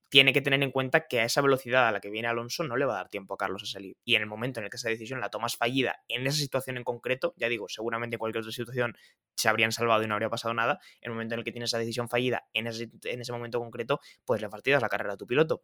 [0.08, 2.76] tiene que tener en cuenta que a esa velocidad a la que viene Alonso no
[2.76, 3.96] le va a dar tiempo a Carlos a salir.
[4.04, 6.76] Y en el momento en el que esa decisión la tomas fallida en esa situación
[6.76, 8.96] en concreto, ya digo, seguramente en cualquier otra situación
[9.36, 10.80] se habrían salvado y no habría pasado nada.
[11.00, 13.60] En el momento en el que tienes esa decisión fallida en ese, en ese momento
[13.60, 15.62] concreto, pues le partidas la carrera a tu piloto.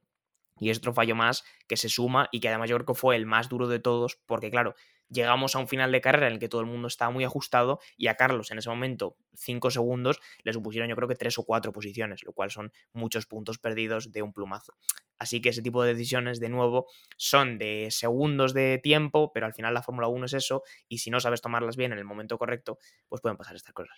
[0.59, 3.17] Y es otro fallo más que se suma y que además yo creo que fue
[3.17, 4.75] el más duro de todos, porque claro,
[5.09, 7.81] llegamos a un final de carrera en el que todo el mundo estaba muy ajustado
[7.97, 11.45] y a Carlos en ese momento, cinco segundos, le supusieron yo creo que tres o
[11.45, 14.75] cuatro posiciones, lo cual son muchos puntos perdidos de un plumazo.
[15.19, 19.55] Así que ese tipo de decisiones, de nuevo, son de segundos de tiempo, pero al
[19.55, 22.37] final la Fórmula 1 es eso, y si no sabes tomarlas bien en el momento
[22.39, 23.97] correcto, pues pueden pasar estas cosas.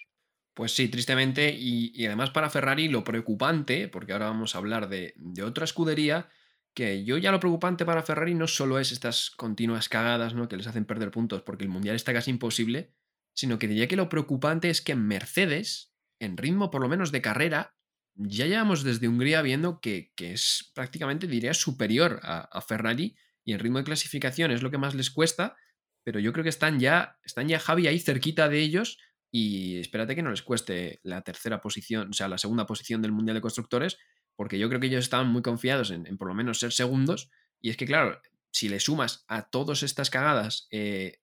[0.54, 5.14] Pues sí, tristemente, y, además para Ferrari lo preocupante, porque ahora vamos a hablar de,
[5.16, 6.28] de otra escudería,
[6.74, 10.48] que yo ya lo preocupante para Ferrari no solo es estas continuas cagadas ¿no?
[10.48, 12.94] que les hacen perder puntos porque el mundial está casi imposible,
[13.34, 17.22] sino que diría que lo preocupante es que Mercedes, en ritmo por lo menos de
[17.22, 17.76] carrera,
[18.18, 23.78] ya llevamos desde Hungría viendo que, es prácticamente, diría, superior a, Ferrari y en ritmo
[23.78, 25.56] de clasificación es lo que más les cuesta,
[26.04, 28.98] pero yo creo que están ya, están ya Javi ahí cerquita de ellos
[29.30, 33.12] y espérate que no les cueste la tercera posición, o sea, la segunda posición del
[33.12, 33.98] Mundial de Constructores,
[34.38, 37.28] porque yo creo que ellos estaban muy confiados en, por lo menos ser segundos,
[37.60, 38.22] y es que claro,
[38.52, 41.18] si le sumas a todas estas cagadas eh,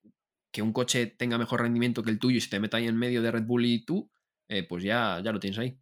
[0.51, 2.97] que un coche tenga mejor rendimiento que el tuyo y se te meta ahí en
[2.97, 4.11] medio de Red Bull y tú,
[4.49, 5.79] eh, pues ya, ya lo tienes ahí.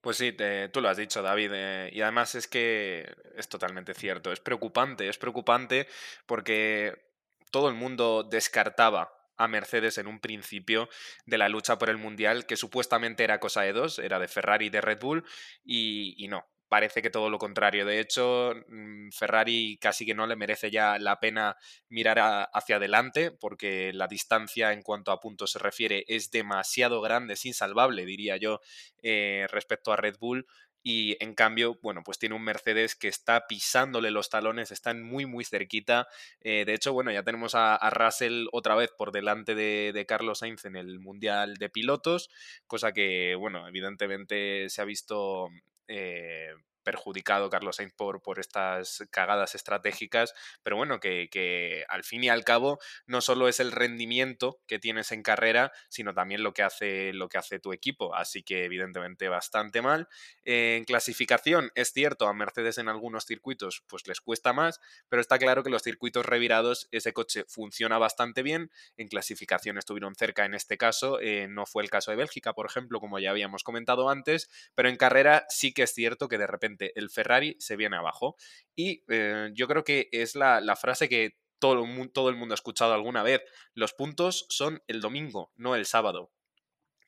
[0.00, 0.36] Pues sí,
[0.72, 5.08] tú lo has dicho, David, eh, y además es que es totalmente cierto, es preocupante,
[5.08, 5.88] es preocupante
[6.24, 7.10] porque
[7.50, 10.88] todo el mundo descartaba a Mercedes en un principio
[11.26, 14.66] de la lucha por el Mundial, que supuestamente era cosa de dos, era de Ferrari
[14.66, 15.24] y de Red Bull,
[15.64, 17.84] y, no, parece que todo lo contrario.
[17.86, 21.56] De hecho, mm, Ferrari casi que no le merece ya la pena
[21.88, 27.34] mirar hacia adelante, porque la distancia en cuanto a puntos se refiere es demasiado grande,
[27.34, 28.60] es insalvable, diría yo,
[29.02, 30.46] eh, respecto a Red Bull.
[30.86, 35.24] Y en cambio, bueno, pues tiene un Mercedes que está pisándole los talones, están muy,
[35.24, 36.06] muy cerquita.
[36.42, 40.66] Eh, de hecho, bueno, ya tenemos a, Russell otra vez por delante de, Carlos Sainz
[40.66, 42.28] en el Mundial de Pilotos,
[42.66, 45.48] cosa que, bueno, evidentemente se ha visto
[45.88, 46.52] eh,
[46.84, 52.44] perjudicado Carlos Sainz por, por estas cagadas estratégicas, pero bueno, que, al fin y al
[52.44, 57.12] cabo no solo es el rendimiento que tienes en carrera, sino también lo que hace,
[57.12, 60.08] lo que hace tu equipo, así que evidentemente bastante mal.
[60.44, 65.38] en clasificación, es cierto, a Mercedes en algunos circuitos pues les cuesta más, pero está
[65.38, 70.54] claro que los circuitos revirados ese coche funciona bastante bien, en clasificación estuvieron cerca en
[70.54, 74.10] este caso, eh, no fue el caso de Bélgica, por ejemplo, como ya habíamos comentado
[74.10, 77.96] antes, pero en carrera sí que es cierto que de repente el Ferrari se viene
[77.96, 78.36] abajo.
[78.74, 82.94] Y eh, yo creo que es la, frase que todo todo el mundo ha escuchado
[82.94, 83.42] alguna vez.
[83.74, 86.32] Los puntos son el domingo, no el sábado.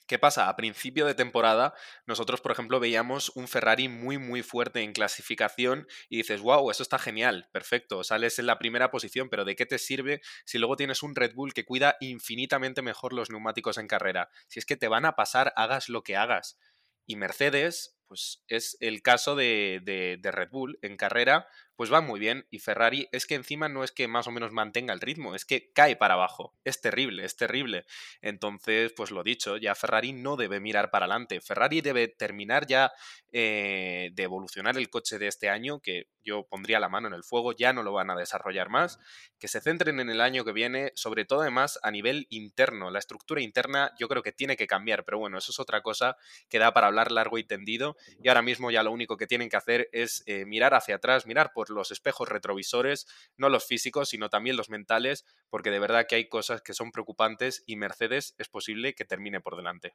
[0.06, 0.48] ¿Qué pasa?
[0.48, 1.74] A principio de temporada,
[2.06, 6.84] nosotros, por ejemplo, veíamos un Ferrari muy, muy fuerte en clasificación y dices, wow, eso
[6.84, 10.76] está genial, perfecto, sales en la primera posición, pero ¿de qué te sirve si luego
[10.76, 14.30] tienes un Red Bull que cuida infinitamente mejor los neumáticos en carrera?
[14.46, 16.56] Si es que te van a pasar, hagas lo que hagas.
[17.04, 22.18] Y Mercedes, pues es el caso de, de, Red Bull en carrera, pues va muy
[22.18, 22.46] bien.
[22.50, 25.44] Y Ferrari es que encima no es que más o menos mantenga el ritmo, es
[25.44, 26.54] que cae para abajo.
[26.64, 27.84] Es terrible, es terrible.
[28.22, 31.40] Entonces, pues lo dicho, ya Ferrari no debe mirar para adelante.
[31.40, 32.92] Ferrari debe terminar ya
[33.32, 37.22] eh, de evolucionar el coche de este año, que yo pondría la mano en el
[37.22, 38.98] fuego, ya no lo van a desarrollar más.
[39.38, 42.90] Que se centren en el año que viene, sobre todo además a nivel interno.
[42.90, 46.16] La estructura interna yo creo que tiene que cambiar, pero bueno, eso es otra cosa
[46.48, 47.96] que da para hablar largo y tendido.
[48.22, 51.26] Y ahora mismo ya lo único que tienen que hacer es eh, mirar hacia atrás,
[51.26, 56.06] mirar por los espejos retrovisores, no los físicos, sino también los mentales, porque de verdad
[56.08, 59.94] que hay cosas que son preocupantes y Mercedes es posible que termine por delante.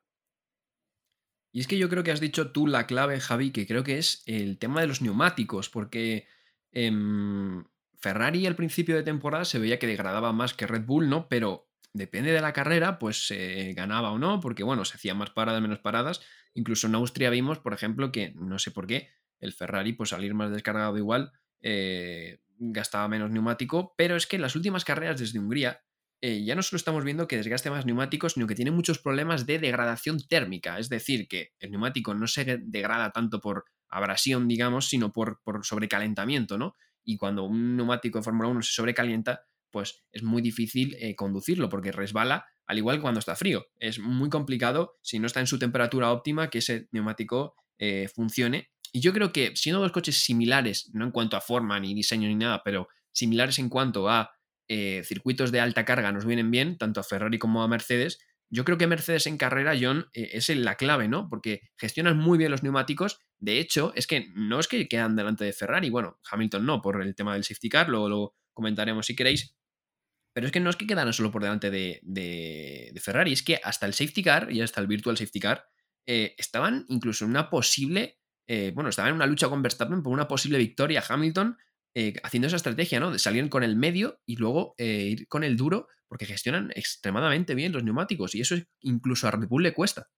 [1.53, 3.97] Y es que yo creo que has dicho tú la clave, Javi, que creo que
[3.97, 6.27] es el tema de los neumáticos, porque
[6.71, 7.65] em,
[7.99, 11.27] Ferrari al principio de temporada se veía que degradaba más que Red Bull, ¿no?
[11.27, 15.31] Pero depende de la carrera, pues se ganaba o no, porque bueno, se hacían más
[15.31, 16.21] paradas, menos paradas.
[16.53, 20.33] Incluso en Austria vimos, por ejemplo, que no sé por qué, el Ferrari, pues salir
[20.33, 25.39] más descargado igual, eh, gastaba menos neumático, pero es que en las últimas carreras desde
[25.39, 25.81] Hungría
[26.21, 29.47] eh, ya no solo estamos viendo que desgaste más neumáticos, sino que tiene muchos problemas
[29.47, 34.87] de degradación térmica, es decir, que el neumático no se degrada tanto por abrasión, digamos,
[34.87, 36.75] sino por, por sobrecalentamiento, ¿no?
[37.03, 41.69] Y cuando un neumático de Fórmula 1 se sobrecalienta, pues es muy difícil eh, conducirlo
[41.69, 43.65] porque resbala, al igual que cuando está frío.
[43.79, 47.55] Es muy complicado, si no está en su temperatura óptima, que ese neumático
[48.13, 51.93] funcione y yo creo que siendo dos coches similares, no en cuanto a forma ni
[51.93, 54.31] diseño ni nada, pero similares en cuanto a
[54.67, 58.19] eh, circuitos de alta carga nos vienen bien, tanto a Ferrari como a Mercedes,
[58.53, 61.29] yo creo que Mercedes en carrera, John, eh, es la clave, ¿no?
[61.29, 63.19] Porque gestionan muy bien los neumáticos.
[63.39, 67.01] De hecho, es que no es que quedan delante de Ferrari, bueno, Hamilton no, por
[67.01, 69.55] el tema del safety car, luego lo comentaremos si queréis.
[70.33, 73.59] Pero es que no es que quedaran solo por delante de, de, Ferrari, es que
[73.63, 75.65] hasta el safety car y hasta el virtual safety car
[76.05, 80.13] eh, estaban incluso en una posible eh, bueno, estaba en una lucha con Verstappen por
[80.13, 81.03] una posible victoria.
[81.07, 81.57] Hamilton
[81.93, 83.11] eh, haciendo esa estrategia, ¿no?
[83.11, 87.53] De salir con el medio y luego eh, ir con el duro, porque gestionan extremadamente
[87.53, 90.09] bien los neumáticos y eso incluso a Red Bull le cuesta.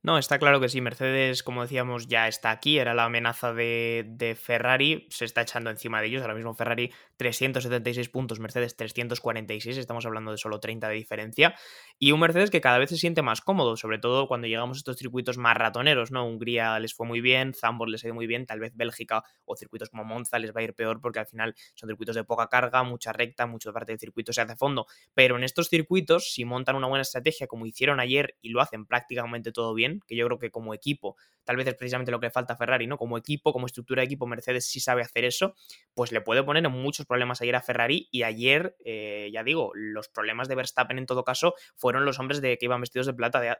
[0.00, 0.80] No, está claro que sí.
[0.80, 2.78] Mercedes, como decíamos, ya está aquí.
[2.78, 5.08] Era la amenaza de, Ferrari.
[5.10, 6.22] Se está echando encima de ellos.
[6.22, 9.76] Ahora mismo Ferrari 376 puntos, Mercedes 346.
[9.76, 11.56] Estamos hablando de solo 30 de diferencia.
[11.98, 14.78] Y un Mercedes que cada vez se siente más cómodo, sobre todo cuando llegamos a
[14.78, 16.24] estos circuitos más ratoneros, ¿no?
[16.26, 19.56] Hungría les fue muy bien, Zambor les ha ido muy bien, tal vez Bélgica o
[19.56, 22.46] circuitos como Monza les va a ir peor porque al final son circuitos de poca
[22.46, 24.86] carga, mucha recta, mucha parte del circuito se hace fondo.
[25.12, 28.86] Pero en estos circuitos, si montan una buena estrategia como hicieron ayer y lo hacen
[28.86, 32.26] prácticamente todo bien, que yo creo que como equipo, tal vez es precisamente lo que
[32.26, 32.98] le falta a Ferrari, ¿no?
[32.98, 35.54] Como equipo, como estructura de equipo, Mercedes sí sabe hacer eso,
[35.94, 39.72] pues le puede poner en muchos problemas ayer a Ferrari y ayer, eh, ya digo,
[39.74, 43.14] los problemas de Verstappen en todo caso fueron los hombres de que iban vestidos de
[43.14, 43.56] plata,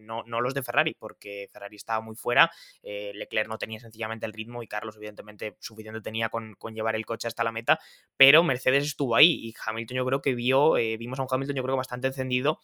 [0.00, 2.50] no, no, los de Ferrari, porque Ferrari estaba muy fuera,
[2.82, 7.06] eh, Leclerc no tenía sencillamente el ritmo y Carlos evidentemente suficiente tenía con, llevar el
[7.06, 7.78] coche hasta la meta,
[8.16, 11.56] pero Mercedes estuvo ahí y Hamilton yo creo que vio, eh, vimos a un Hamilton
[11.56, 12.60] yo creo bastante encendido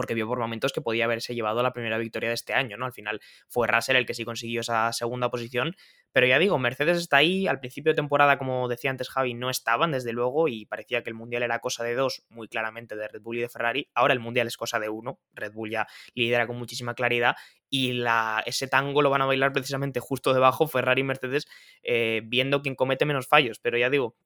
[0.00, 2.86] porque vio por momentos que podía haberse llevado la primera victoria de este año, ¿no?
[2.86, 5.76] Al final fue Russell el que sí consiguió esa segunda posición,
[6.10, 9.50] pero ya digo, Mercedes está ahí, al principio de temporada, como decía antes Javi, no
[9.50, 13.08] estaban, desde luego, y parecía que el Mundial era cosa de dos, muy claramente de
[13.08, 15.86] Red Bull y de Ferrari, ahora el Mundial es cosa de uno, Red Bull ya
[16.14, 17.36] lidera con muchísima claridad,
[17.68, 18.02] y
[18.46, 21.46] ese tango lo van a bailar precisamente justo debajo Ferrari y Mercedes,
[21.82, 24.16] eh, viendo quién comete menos fallos, pero ya digo,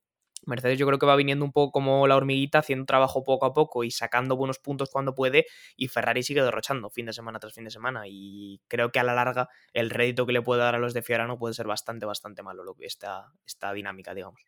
[0.45, 3.53] Mercedes yo creo que va viniendo un poco como la hormiguita, haciendo trabajo poco a
[3.53, 7.53] poco y sacando buenos puntos cuando puede, y Ferrari sigue derrochando fin de semana tras
[7.53, 8.03] fin de semana.
[8.07, 11.01] Y creo que a la larga el rédito que le puede dar a los de
[11.01, 14.41] Fiorano puede ser bastante, bastante malo lo que esta, esta dinámica, digamos.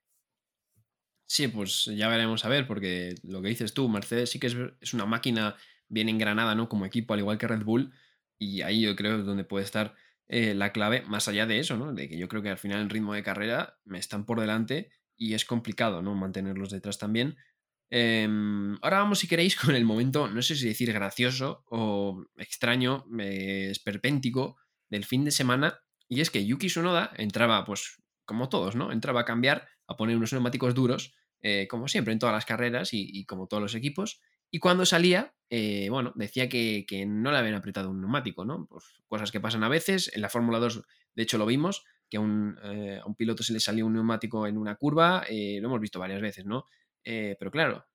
[1.29, 4.93] Sí, pues ya veremos a ver, porque lo que dices tú, Mercedes sí que es,
[4.93, 5.57] una máquina
[5.89, 6.69] bien engranada, ¿no?
[6.69, 7.93] Como equipo, al igual que Red Bull,
[8.39, 9.95] y ahí yo creo es donde puede estar
[10.29, 11.93] eh, la clave, más allá de eso, ¿no?
[11.93, 14.89] De que yo creo que al final el ritmo de carrera me están por delante
[15.17, 16.15] y es complicado, ¿no?
[16.15, 17.37] Mantenerlos detrás también.
[17.89, 23.05] Em, ahora vamos, si queréis, con el momento, no sé si decir gracioso o extraño,
[23.19, 24.57] esperpéntico
[24.89, 25.79] del fin de semana.
[26.09, 28.91] Y es que Yuki Tsunoda entraba, pues, como todos, ¿no?
[28.91, 32.89] Entraba a cambiar, a poner unos neumáticos duros, eh, como siempre en todas las carreras
[32.93, 34.21] y, como todos los equipos.
[34.49, 38.65] Y cuando salía, eh, bueno, decía que, que, no le habían apretado un neumático, ¿no?
[38.69, 40.11] Pues cosas que pasan a veces.
[40.13, 40.83] En la Fórmula 2,
[41.15, 44.47] de hecho, lo vimos que a un, eh, un, piloto se le salió un neumático
[44.47, 46.65] en una curva, eh, lo hemos visto varias veces, ¿no?
[47.03, 47.85] Eh, pero claro,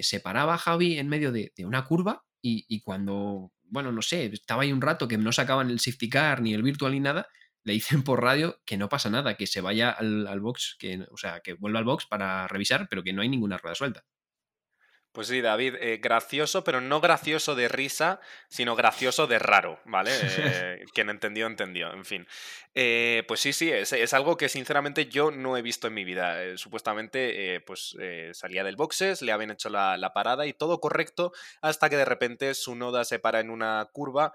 [0.00, 4.72] se paraba Javi en medio de, una curva y, cuando, bueno, no sé, estaba ahí
[4.72, 7.26] un rato que no sacaban el safety car ni el virtual ni nada,
[7.64, 11.04] le dicen por radio que no pasa nada, que se vaya al, al box, que,
[11.10, 14.04] o sea, que vuelva al box para revisar, pero que no hay ninguna rueda suelta.
[15.12, 20.10] Pues sí, David, eh, gracioso, pero no gracioso de risa, sino gracioso de raro, ¿vale?
[20.62, 22.26] Eh, quien entendió, entendió, en fin.
[22.74, 26.56] Eh, pues sí, sí, es, algo que sinceramente yo no he visto en mi vida.
[26.56, 27.96] supuestamente, pues
[28.32, 32.04] salía del boxes, le habían hecho la, la, parada y todo correcto, hasta que de
[32.04, 34.34] repente su noda se para en una curva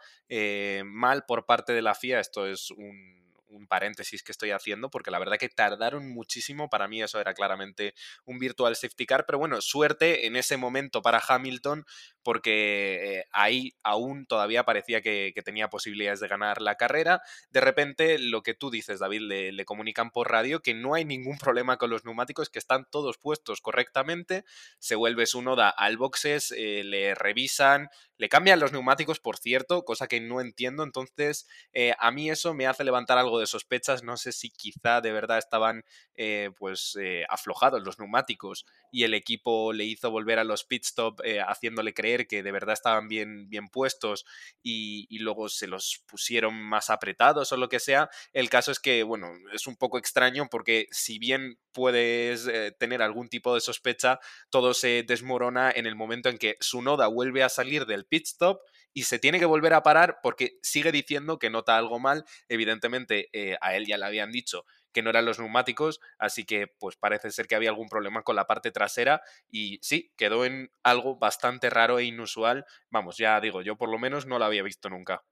[0.85, 2.19] mal por parte de la FIA.
[2.19, 6.69] Esto es un un paréntesis que estoy haciendo, porque la verdad que tardaron muchísimo.
[6.69, 7.93] Para mí eso era claramente
[8.25, 11.85] un virtual safety car, pero bueno, suerte en ese momento para Hamilton,
[12.23, 17.21] porque eh, ahí aún todavía parecía que, tenía posibilidades de ganar la carrera.
[17.51, 21.37] De repente, lo que tú dices, David, le, comunican por radio que no hay ningún
[21.37, 24.43] problema con los neumáticos, que están todos puestos correctamente.
[24.79, 29.85] Se vuelve su noda al boxes, eh, le revisan, le cambian los neumáticos, por cierto,
[29.85, 30.83] cosa que no entiendo.
[30.83, 34.03] Entonces, eh, a mí eso me hace levantar algo de sospechas.
[34.03, 35.83] No sé si quizá de verdad estaban
[36.15, 40.83] eh, pues eh, aflojados los neumáticos y el equipo le hizo volver a los pit
[40.83, 44.25] stop haciéndole creer que de verdad estaban bien, bien puestos
[44.63, 48.09] y, y, luego se los pusieron más apretados o lo que sea.
[48.33, 52.49] El caso es que, bueno, es un poco extraño porque si bien puedes
[52.79, 57.07] tener algún tipo de sospecha, todo se desmorona en el momento en que su noda
[57.07, 58.61] vuelve a salir del pit stop
[58.93, 62.25] y se tiene que volver a parar porque sigue diciendo que nota algo mal.
[62.49, 66.67] Evidentemente, eh, a él ya le habían dicho que no eran los neumáticos, así que
[66.79, 70.71] pues parece ser que había algún problema con la parte trasera y sí, quedó en
[70.81, 72.65] algo bastante raro e inusual.
[72.89, 75.23] Vamos, ya digo, yo por lo menos no lo había visto nunca.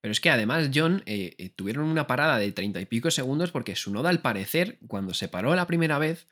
[0.00, 3.50] Pero es que además, John, eh, eh, tuvieron una parada de treinta y pico segundos
[3.50, 6.28] porque su noda, al parecer, cuando se paró la primera vez,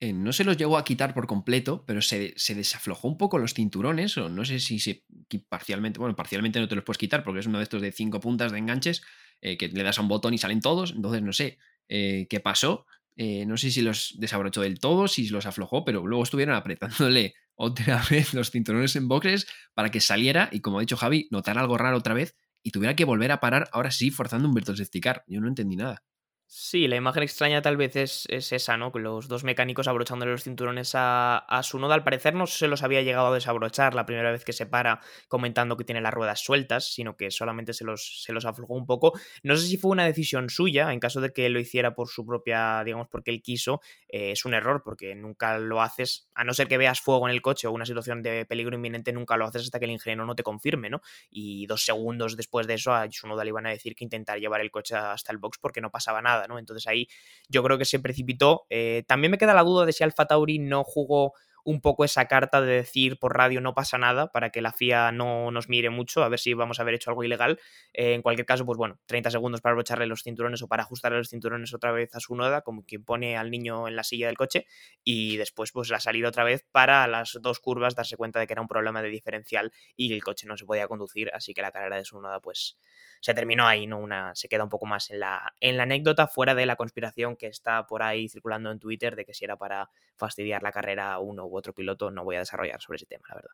[0.00, 3.52] eh, no se los llegó a quitar por completo, pero se, desaflojó un poco los
[3.52, 5.04] cinturones, o no sé si se
[5.48, 8.20] parcialmente, bueno, parcialmente no te los puedes quitar porque es uno de estos de cinco
[8.20, 9.02] puntas de enganches
[9.40, 11.58] eh, que le das a un botón y salen todos, entonces no sé
[11.88, 16.22] eh, qué pasó, no sé si los desabrochó del todo, si los aflojó, pero luego
[16.22, 20.96] estuvieron apretándole otra vez los cinturones en boxes para que saliera y como ha dicho
[20.96, 24.48] Javi, notar algo raro otra vez y tuviera que volver a parar ahora sí forzando
[24.48, 24.54] un
[25.02, 25.24] car.
[25.26, 26.04] Yo no entendí nada.
[26.50, 28.90] Sí, la imagen extraña tal vez es, esa, ¿no?
[28.90, 31.94] Con los dos mecánicos abrochando los cinturones a, a, su noda.
[31.94, 35.00] Al parecer no se los había llegado a desabrochar la primera vez que se para
[35.28, 38.86] comentando que tiene las ruedas sueltas, sino que solamente se los, se los aflojó un
[38.86, 39.12] poco.
[39.42, 42.24] No sé si fue una decisión suya, en caso de que lo hiciera por su
[42.24, 46.54] propia, digamos, porque él quiso, eh, es un error, porque nunca lo haces, a no
[46.54, 49.44] ser que veas fuego en el coche o una situación de peligro inminente, nunca lo
[49.44, 51.02] haces hasta que el ingeniero no te confirme, ¿no?
[51.30, 54.62] Y dos segundos después de eso a Tsunoda le iban a decir que intentar llevar
[54.62, 56.37] el coche hasta el box porque no pasaba nada.
[56.58, 57.08] Entonces ahí
[57.48, 58.66] yo creo que se precipitó.
[58.70, 61.32] Eh, también me queda la duda de si Alfa Tauri no jugó
[61.68, 65.12] un poco esa carta de decir por radio no pasa nada para que la FIA
[65.12, 67.60] no nos mire mucho, a ver si vamos a haber hecho algo ilegal.
[67.92, 71.18] Eh, en cualquier caso, pues bueno, 30 segundos para abrocharle los cinturones o para ajustarle
[71.18, 74.28] los cinturones otra vez a su noda, como quien pone al niño en la silla
[74.28, 74.64] del coche,
[75.04, 78.54] y después pues la salida otra vez para las dos curvas darse cuenta de que
[78.54, 81.70] era un problema de diferencial y el coche no se podía conducir, así que la
[81.70, 82.78] carrera de su noda pues
[83.20, 83.98] se terminó ahí, ¿no?
[83.98, 87.36] Una, se queda un poco más en la, en la anécdota, fuera de la conspiración
[87.36, 91.18] que está por ahí circulando en Twitter de que si era para fastidiar la carrera
[91.18, 93.50] uno u otro piloto, no voy a desarrollar sobre ese tema, la verdad.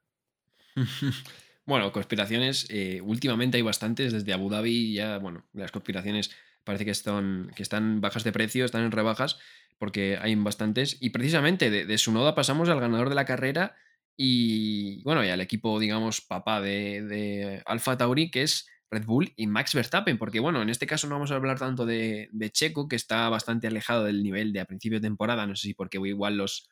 [1.66, 6.30] bueno, conspiraciones, eh, últimamente hay bastantes, desde Abu Dhabi ya, bueno, las conspiraciones
[6.64, 9.38] parece que están, que están bajas de precio, están en rebajas,
[9.78, 10.96] porque hay bastantes.
[11.00, 13.74] Y precisamente de, su noda pasamos al ganador de la carrera
[14.16, 19.32] y, bueno, y al equipo, digamos, papá de, de Alfa Tauri, que es Red Bull
[19.36, 22.88] y Max Verstappen, porque bueno, en este caso no vamos a hablar tanto de, Checo,
[22.88, 25.98] que está bastante alejado del nivel de a principio de temporada, no sé si porque
[25.98, 26.70] igual los,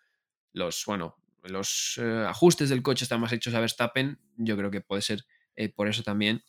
[0.53, 4.81] los bueno, los eh, ajustes del coche están más hechos a Verstappen, yo creo que
[4.81, 5.25] puede ser
[5.57, 6.43] eh, por eso también,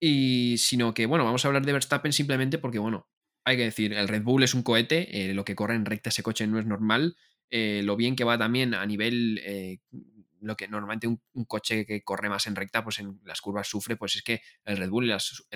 [0.00, 3.08] y sino que bueno, vamos a hablar de Verstappen simplemente porque bueno,
[3.44, 6.10] hay que decir, el Red Bull es un cohete, eh, lo que corre en recta
[6.10, 7.16] ese coche no es normal,
[7.50, 9.40] lo bien que va también a nivel
[10.44, 13.96] lo que normalmente un, coche que corre más en recta, pues en las curvas sufre,
[13.96, 15.10] pues es que el Red Bull en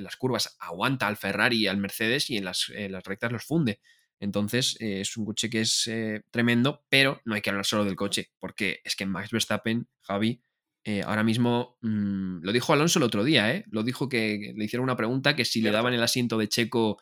[0.04, 2.68] las, curvas aguanta al Ferrari y al Mercedes y en las,
[3.04, 3.80] rectas los funde.
[4.20, 7.85] Entonces eh, es un coche que es eh, tremendo, pero no hay que hablar solo
[7.85, 10.42] del coche, porque es que Max Verstappen, Javi,
[10.85, 14.85] eh, ahora mismo mm, lo dijo Alonso el otro día, lo dijo que le hicieron
[14.85, 16.98] una pregunta que si le daban el asiento de Checo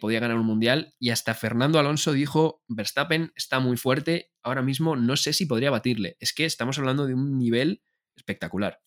[0.00, 0.94] podía ganar un mundial.
[0.98, 5.70] Y hasta Fernando Alonso dijo, Verstappen está muy fuerte, ahora mismo no sé si podría
[5.70, 6.16] batirle.
[6.18, 7.82] Es que estamos hablando de un nivel
[8.16, 8.80] espectacular.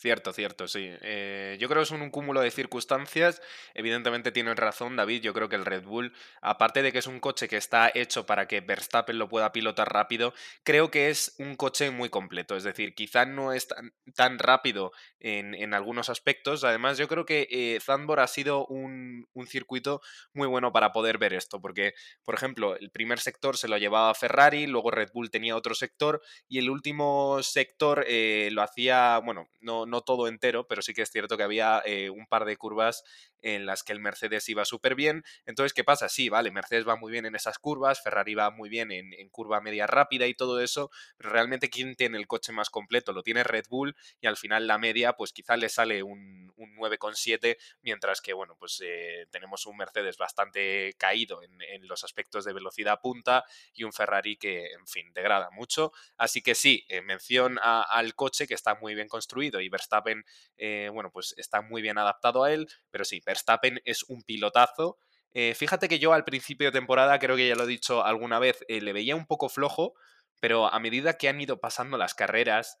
[0.00, 0.88] Cierto, cierto, sí.
[1.02, 3.42] Eh, yo creo que es un, cúmulo de circunstancias.
[3.74, 5.20] Evidentemente tienes razón, David.
[5.20, 8.24] Yo creo que el Red Bull, aparte de que es un coche que está hecho
[8.24, 10.32] para que Verstappen lo pueda pilotar rápido,
[10.62, 12.56] creo que es un coche muy completo.
[12.56, 13.68] Es decir, quizá no es
[14.14, 16.64] tan, rápido en, algunos aspectos.
[16.64, 20.00] Además, yo creo que eh, Zandvoort ha sido un, circuito
[20.32, 21.60] muy bueno para poder ver esto.
[21.60, 21.92] Porque,
[22.24, 26.22] por ejemplo, el primer sector se lo llevaba Ferrari, luego Red Bull tenía otro sector
[26.48, 31.02] y el último sector eh, lo hacía, bueno, no no todo entero, pero sí que
[31.02, 33.04] es cierto que había eh, un par de curvas
[33.42, 35.24] en las que el Mercedes iba súper bien.
[35.46, 36.08] Entonces, ¿qué pasa?
[36.08, 39.60] Sí, vale, Mercedes va muy bien en esas curvas, Ferrari va muy bien en, curva
[39.60, 43.12] media rápida y todo eso, pero realmente ¿quién tiene el coche más completo?
[43.12, 46.76] Lo tiene Red Bull y al final la media, pues quizá le sale un, un
[46.76, 51.50] 9,7, mientras que, bueno, pues eh, tenemos un Mercedes bastante caído en,
[51.88, 55.92] los aspectos de velocidad punta y un Ferrari que, en fin, degrada mucho.
[56.16, 60.24] Así que sí, eh, mención al coche que está muy bien construido y Verstappen,
[60.56, 64.98] eh, bueno, pues está muy bien adaptado a él, pero sí, Verstappen es un pilotazo.
[65.32, 68.38] Eh, fíjate que yo al principio de temporada, creo que ya lo he dicho alguna
[68.38, 69.94] vez, eh, le veía un poco flojo,
[70.40, 72.78] pero a medida que han ido pasando las carreras,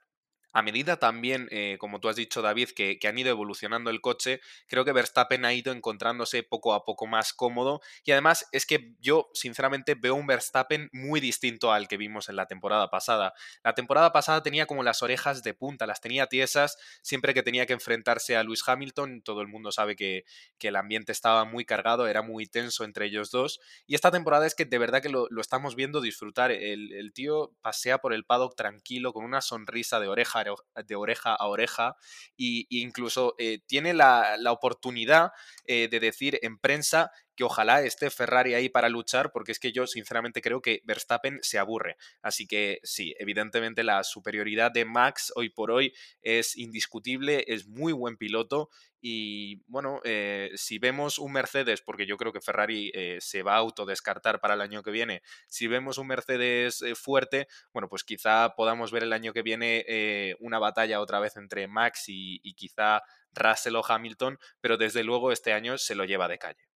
[0.52, 4.40] a medida también, eh, como tú has dicho, David, que, han ido evolucionando el coche,
[4.68, 7.80] creo que Verstappen ha ido encontrándose poco a poco más cómodo.
[8.04, 12.36] Y además es que yo, sinceramente, veo un Verstappen muy distinto al que vimos en
[12.36, 13.32] la temporada pasada.
[13.64, 17.66] La temporada pasada tenía como las orejas de punta, las tenía tiesas siempre que tenía
[17.66, 19.22] que enfrentarse a Lewis Hamilton.
[19.22, 20.24] Todo el mundo sabe que,
[20.60, 23.60] el ambiente estaba muy cargado, era muy tenso entre ellos dos.
[23.88, 26.52] Y esta temporada es que de verdad que lo, estamos viendo disfrutar.
[26.52, 31.34] El, el tío pasea por el paddock tranquilo, con una sonrisa de oreja de oreja
[31.34, 31.96] a oreja
[32.36, 35.32] e incluso eh, tiene la, oportunidad
[35.66, 39.72] eh, de decir en prensa que ojalá esté Ferrari ahí para luchar, porque es que
[39.72, 41.96] yo sinceramente creo que Verstappen se aburre.
[42.20, 47.94] Así que sí, evidentemente la superioridad de Max hoy por hoy es indiscutible, es muy
[47.94, 48.68] buen piloto
[49.00, 53.54] y bueno, eh, si vemos un Mercedes, porque yo creo que Ferrari eh, se va
[53.54, 58.04] a autodescartar para el año que viene, si vemos un Mercedes eh, fuerte, bueno, pues
[58.04, 62.52] quizá podamos ver el año que viene una batalla otra vez entre Max y, y
[62.52, 63.00] quizá
[63.32, 66.69] Russell o Hamilton, pero desde luego este año se lo lleva de calle.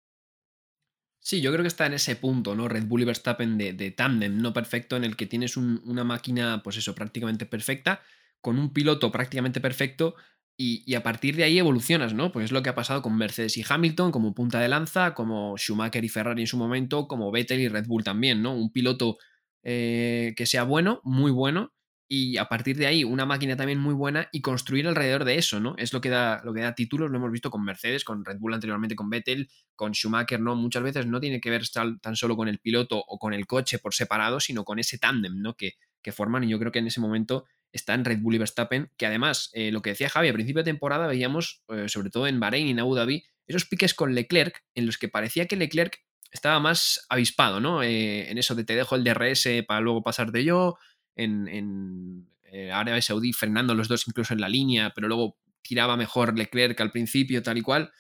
[1.26, 2.68] Sí, yo creo que está en ese punto, ¿no?
[2.68, 6.62] Red Bull y Verstappen de, de tándem no perfecto, en el que tienes una máquina,
[6.62, 8.02] pues eso, prácticamente perfecta,
[8.42, 10.16] con un piloto prácticamente perfecto,
[10.56, 12.30] Y, a partir de ahí evolucionas, ¿no?
[12.30, 15.56] Pues es lo que ha pasado con Mercedes y Hamilton como punta de lanza, como
[15.58, 18.54] Schumacher y Ferrari en su momento, como Vettel y Red Bull también, ¿no?
[18.54, 19.18] Un piloto
[19.64, 21.73] eh, que sea bueno, muy bueno,
[22.08, 25.60] y a partir de ahí una máquina también muy buena y construir alrededor de eso,
[25.60, 25.74] ¿no?
[25.78, 28.38] Es lo que da, lo que da títulos, lo hemos visto con Mercedes, con Red
[28.38, 30.54] Bull anteriormente, con Vettel, con Schumacher, ¿no?
[30.54, 33.78] Muchas veces no tiene que ver tan solo con el piloto o con el coche
[33.78, 35.54] por separado, sino con ese tándem, ¿no?
[35.54, 38.38] Que, que forman y yo creo que en ese momento está en Red Bull y
[38.38, 42.10] Verstappen, que además, eh, lo que decía Javi, a principio de temporada veíamos, eh, sobre
[42.10, 45.46] todo en Bahrein y en Abu Dhabi, esos piques con Leclerc, en los que parecía
[45.46, 45.98] que Leclerc
[46.30, 47.82] estaba más avispado, ¿no?
[47.82, 50.76] Eh, en eso de te dejo el DRS para luego pasarte yo,
[51.16, 52.28] en, en
[52.72, 56.92] Arabia Saudí frenando los dos incluso en la línea, pero luego tiraba mejor Leclerc al
[56.92, 57.92] principio, tal y cual.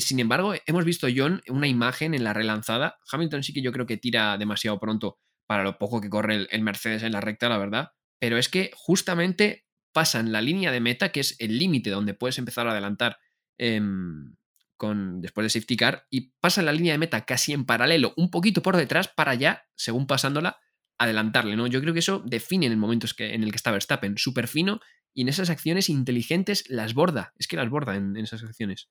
[0.00, 2.98] sin embargo, hemos visto, John, una imagen en la relanzada.
[3.10, 6.62] Hamilton sí que yo creo que tira demasiado pronto para lo poco que corre el
[6.62, 11.10] Mercedes en la recta, la verdad pero es que justamente pasan la línea de meta,
[11.10, 13.18] que es el límite donde puedes empezar a adelantar
[13.58, 14.36] em,
[14.76, 18.30] con, después de safety car, y pasan la línea de meta casi en paralelo, un
[18.30, 20.58] poquito por detrás, para ya, según pasándola,
[20.98, 21.66] adelantarle, ¿no?
[21.66, 24.80] Yo creo que eso define en el momento en el que está Verstappen, súper fino,
[25.14, 28.88] y en esas acciones inteligentes las borda, es que las borda en esas acciones.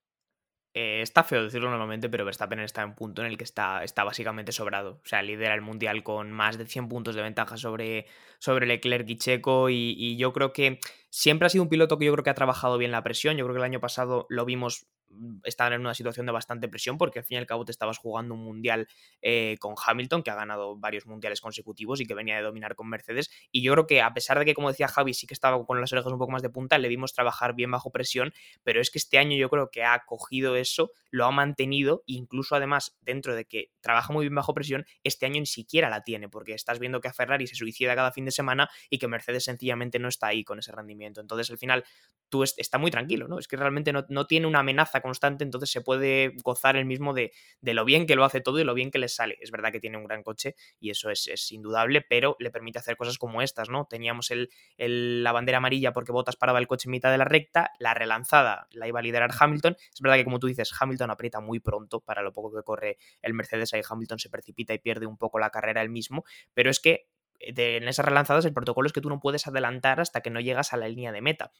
[0.78, 3.82] Eh, está feo decirlo normalmente, pero Verstappen está en un punto en el que está,
[3.86, 5.00] está básicamente sobrado.
[5.06, 8.08] O sea, lidera el mundial con más de 100 puntos de ventaja sobre,
[8.40, 9.70] sobre Leclerc y Checo.
[9.70, 12.34] Y, y, yo creo que siempre ha sido un piloto que yo creo que ha
[12.34, 13.38] trabajado bien la presión.
[13.38, 16.68] Yo creo que el año pasado lo vimos Mm, estar en una situación de bastante
[16.68, 18.88] presión porque al fin y al cabo te estabas jugando un mundial
[19.22, 22.90] eh, con Hamilton que ha ganado varios mundiales consecutivos y que venía de dominar con
[22.90, 23.30] Mercedes.
[23.52, 25.80] Y yo creo que a pesar de que como decía Javi sí que estaba con
[25.80, 28.34] las orejas un poco más de punta le vimos trabajar bien bajo presión
[28.64, 32.56] pero es que este año yo creo que ha cogido eso lo ha mantenido incluso
[32.56, 36.30] además dentro de que trabaja muy bien bajo presión este año ni siquiera la tiene
[36.30, 39.44] porque estás viendo que a Ferrari se suicida cada fin de semana y que Mercedes
[39.44, 41.22] sencillamente no está ahí con ese rendimiento.
[41.22, 41.84] Entonces al final
[42.30, 45.70] tú está muy tranquilo no es que realmente no, no tiene una amenaza constante, entonces
[45.72, 47.32] se puede gozar el mismo de,
[47.62, 49.38] lo bien que lo hace todo y lo bien que le sale.
[49.42, 52.98] Es verdad que tiene un gran coche y eso es, indudable, pero le permite hacer
[52.98, 53.86] cosas como estas, ¿no?
[53.86, 57.72] Teníamos el, la bandera amarilla porque Botas paraba el coche en mitad de la recta,
[57.80, 59.76] la relanzada la iba a liderar Hamilton.
[59.94, 62.98] Es verdad que como tú dices, Hamilton aprieta muy pronto para lo poco que corre
[63.22, 66.24] el Mercedes, ahí Hamilton se precipita y pierde un poco la carrera él mismo,
[66.54, 67.08] pero es que
[67.40, 70.40] eh, en esas relanzadas el protocolo es que tú no puedes adelantar hasta que no
[70.40, 71.52] llegas a la línea de meta.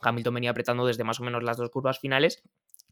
[0.00, 2.42] Hamilton venía apretando desde más o menos las dos curvas finales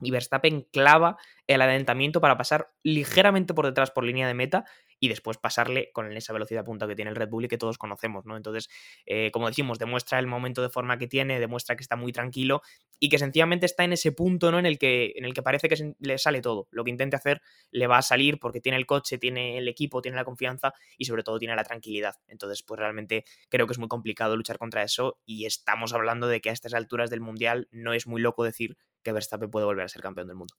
[0.03, 4.65] y Verstappen clava el adelantamiento para pasar ligeramente por detrás por línea de meta
[5.03, 7.77] y después pasarle con esa velocidad punta que tiene el Red Bull y que todos
[7.77, 8.37] conocemos, ¿no?
[8.37, 8.69] Entonces,
[9.05, 12.63] eh, como decimos, demuestra el momento de forma que tiene, demuestra que está muy tranquilo
[13.01, 14.61] y que sencillamente está en ese punto, ¿no?
[14.61, 16.69] En el que, en el que parece que le sale todo.
[16.71, 17.43] Lo que intente hacer
[17.73, 21.07] le va a salir porque tiene el coche, tiene el equipo, tiene la confianza y
[21.07, 22.15] sobre todo tiene la tranquilidad.
[22.29, 26.41] Entonces, pues realmente creo que es muy complicado luchar contra eso y estamos hablando de
[26.41, 29.85] que a estas alturas del Mundial no es muy loco decir que Verstappen puede volver
[29.85, 30.55] a ser campeón del mundo.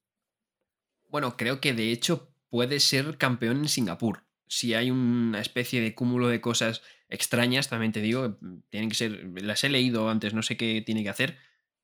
[1.10, 4.24] Bueno, creo que de hecho puede ser campeón en Singapur
[4.54, 8.38] si hay una especie de cúmulo de cosas extrañas, también te digo,
[8.70, 11.38] tienen que ser, las he leído antes, no sé qué tiene que hacer,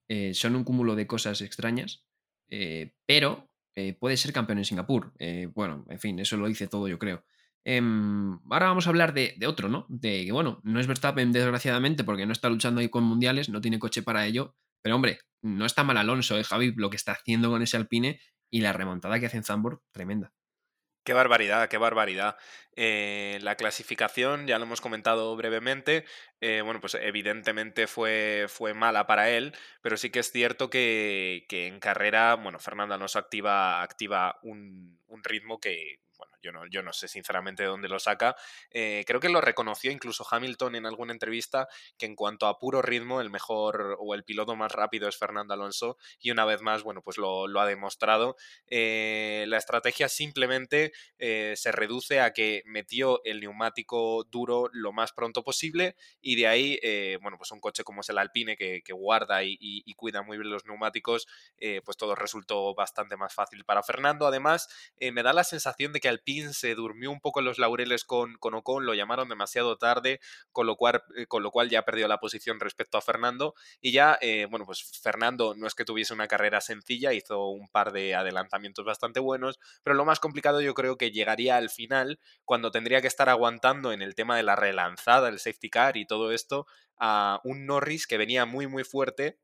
[0.07, 2.03] eh, son un cúmulo de cosas extrañas,
[2.47, 5.13] eh, pero eh, puede ser campeón en Singapur.
[5.55, 7.23] bueno, en fin, eso lo dice todo, yo creo.
[7.63, 9.87] Em, ahora vamos a hablar de, de, otro, ¿no?
[9.89, 13.61] De que, bueno, no es Verstappen, desgraciadamente, porque no está luchando ahí con mundiales, no
[13.61, 16.73] tiene coche para ello, pero hombre, no está mal Alonso, ¿eh, Javi?
[16.75, 18.19] Lo que está haciendo con ese Alpine
[18.49, 20.33] y la remontada que hace en Zambor, tremenda.
[21.03, 22.37] Qué barbaridad, qué barbaridad.
[22.75, 26.05] Eh, la clasificación, ya lo hemos comentado brevemente,
[26.39, 31.45] eh, bueno, pues evidentemente fue, fue mala para él, pero sí que es cierto que,
[31.49, 36.65] que en carrera, bueno, Fernando Alonso activa, activa un, un ritmo que, bueno, yo no,
[36.67, 38.35] yo no sé sinceramente de dónde lo saca.
[38.71, 41.67] Eh, creo que lo reconoció incluso Hamilton en alguna entrevista,
[41.97, 45.53] que en cuanto a puro ritmo, el mejor o el piloto más rápido es Fernando
[45.53, 48.35] Alonso, y una vez más, bueno, pues lo, ha demostrado.
[48.67, 55.11] Eh, la estrategia simplemente eh, se reduce a que metió el neumático duro lo más
[55.11, 56.79] pronto posible, y de ahí,
[57.21, 60.49] bueno, pues un coche como es el Alpine, que, guarda y, y, cuida muy bien
[60.49, 61.27] los neumáticos,
[61.83, 64.27] pues todo resultó bastante más fácil para Fernando.
[64.27, 64.67] Además,
[64.99, 68.35] me da la sensación de que Alpine se durmió un poco en los laureles con,
[68.35, 70.19] con Ocon, lo llamaron demasiado tarde,
[70.51, 73.55] con lo, cual, eh, con lo cual ya perdió la posición respecto a Fernando.
[73.81, 77.67] Y ya, eh, bueno, pues Fernando no es que tuviese una carrera sencilla, hizo un
[77.69, 82.19] par de adelantamientos bastante buenos, pero lo más complicado yo creo que llegaría al final,
[82.45, 86.05] cuando tendría que estar aguantando en el tema de la relanzada, el safety car y
[86.05, 86.65] todo esto,
[86.97, 89.37] a un Norris que venía muy, muy fuerte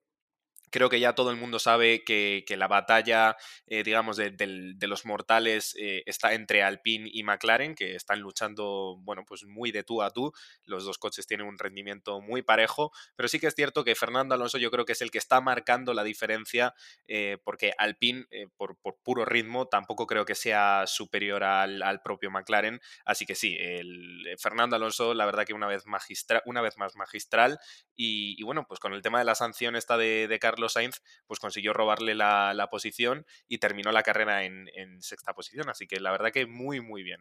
[0.76, 5.74] Creo que ya todo el mundo sabe que, la batalla, eh, digamos, de, los mortales
[5.80, 10.12] eh, está entre Alpine y McLaren, que están luchando, bueno, pues muy de tú a
[10.12, 10.34] tú.
[10.66, 14.36] Los dos coches tienen un rendimiento muy parejo, pero sí que es cierto que Fernando
[14.36, 16.74] Alonso yo creo que es el que está marcando la diferencia,
[17.08, 18.26] eh, porque Alpine,
[18.58, 22.82] por, puro ritmo, tampoco creo que sea superior al, propio McLaren.
[23.06, 26.98] Así que sí, el, Fernando Alonso, la verdad que una vez, magistra, una vez más
[26.98, 27.60] magistral.
[27.96, 31.74] Y, bueno, pues con el tema de la sanción esta de, Carlos Sainz, pues consiguió
[31.74, 35.70] robarle la, posición y terminó la carrera en, sexta posición.
[35.70, 37.20] Así que la verdad que muy, muy bien.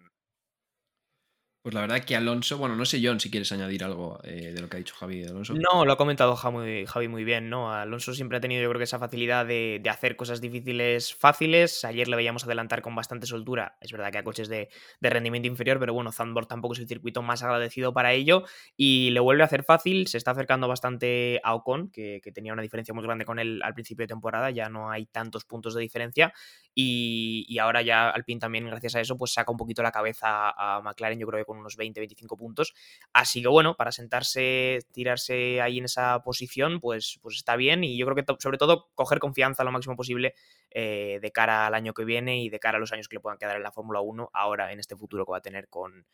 [1.65, 4.61] Pues la verdad que Alonso, bueno, no sé John si quieres añadir algo eh, de
[4.61, 5.55] lo que ha dicho Javi de Alonso.
[5.55, 7.73] No, lo ha comentado Javi muy bien, ¿no?
[7.73, 11.83] Alonso siempre ha tenido yo creo que esa facilidad de, hacer cosas difíciles fáciles.
[11.87, 13.79] Ayer le veíamos adelantar con bastante soltura.
[13.81, 14.69] Es verdad que a coches de,
[15.01, 18.45] rendimiento inferior, pero bueno, Zandvoort tampoco es el circuito más agradecido para ello
[18.77, 20.07] y le vuelve a hacer fácil.
[20.07, 23.73] Se está acercando bastante a Ocon, que, tenía una diferencia muy grande con él al
[23.73, 24.51] principio de temporada.
[24.51, 26.35] Ya no hay tantos puntos de diferencia
[26.75, 30.51] y, y ahora ya Alpine también, gracias a eso, pues saca un poquito la cabeza
[30.51, 31.19] a McLaren.
[31.19, 32.75] Yo creo que unos 20-25 puntos.
[33.13, 37.85] Así que bueno, para sentarse, tirarse ahí en esa posición, pues, pues está bien.
[37.85, 40.35] Y yo creo que sobre todo coger confianza lo máximo posible
[40.71, 43.21] eh, de cara al año que viene y de cara a los años que le
[43.21, 46.07] puedan quedar en la Fórmula 1 ahora en este futuro que va a tener con,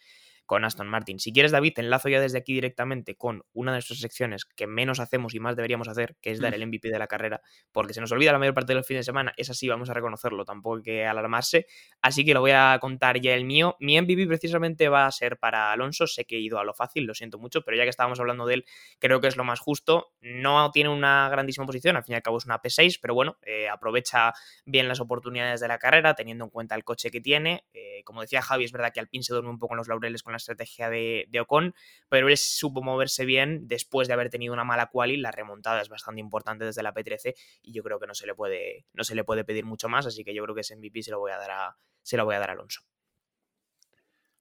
[0.50, 1.20] con Aston Martin.
[1.20, 4.66] Si quieres, David, te enlazo ya desde aquí directamente con una de nuestras secciones que
[4.66, 7.40] menos hacemos y más deberíamos hacer, que es dar el MVP de la carrera,
[7.70, 9.90] porque se nos olvida la mayor parte de los fines de semana, es así, vamos
[9.90, 11.66] a reconocerlo, tampoco hay que alarmarse.
[12.02, 13.76] Así que lo voy a contar ya el mío.
[13.78, 17.04] Mi MVP precisamente va a ser para Alonso, sé que he ido a lo fácil,
[17.04, 18.64] lo siento mucho, pero ya que estábamos hablando de él,
[18.98, 20.14] creo que es lo más justo.
[20.20, 23.38] No tiene una grandísima posición, al fin y al cabo es una P6, pero bueno,
[23.42, 24.32] eh, aprovecha
[24.66, 27.66] bien las oportunidades de la carrera, teniendo en cuenta el coche que tiene.
[27.72, 30.24] Eh, como decía Javi, es verdad que Alpine se duerme un poco en los laureles
[30.24, 31.74] con la estrategia de, Ocon,
[32.08, 35.16] pero él supo moverse bien después de haber tenido una mala quali.
[35.16, 38.34] La remontada es bastante importante desde la P13 y yo creo que no se le
[38.34, 41.02] puede, no se le puede pedir mucho más, así que yo creo que ese MVP
[41.02, 42.82] se lo voy a dar a, se lo voy a dar a Alonso.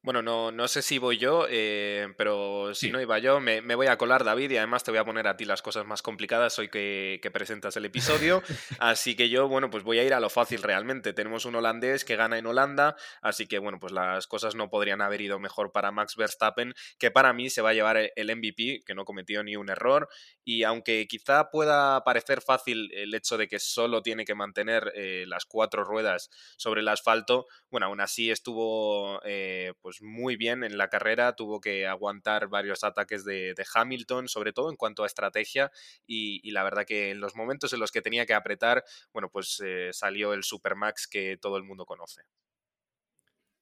[0.02, 3.88] Bueno, no, no sé si voy yo, eh, pero si no iba yo, me, voy
[3.88, 6.58] a colar, David, y además te voy a poner a ti las cosas más complicadas
[6.58, 8.42] hoy que, presentas el episodio.
[8.80, 11.12] así que yo, bueno, pues voy a ir a lo fácil realmente.
[11.12, 15.02] Tenemos un holandés que gana en Holanda, así que, bueno, pues las cosas no podrían
[15.02, 18.84] haber ido mejor para Max Verstappen, que para mí se va a llevar el MVP,
[18.86, 20.08] que no cometió ni un error.
[20.46, 25.26] Y aunque quizá pueda parecer fácil el hecho de que solo tiene que mantener eh,
[25.28, 29.20] las cuatro ruedas sobre el asfalto, bueno, aún así estuvo.
[29.26, 34.28] Eh, pues pues, muy bien en la carrera, tuvo que aguantar varios ataques de, Hamilton,
[34.28, 35.72] sobre todo en cuanto a estrategia,
[36.06, 39.60] y, la verdad que en los momentos en los que tenía que apretar, bueno, pues
[39.66, 42.22] eh, salió el Supermax que todo el mundo conoce.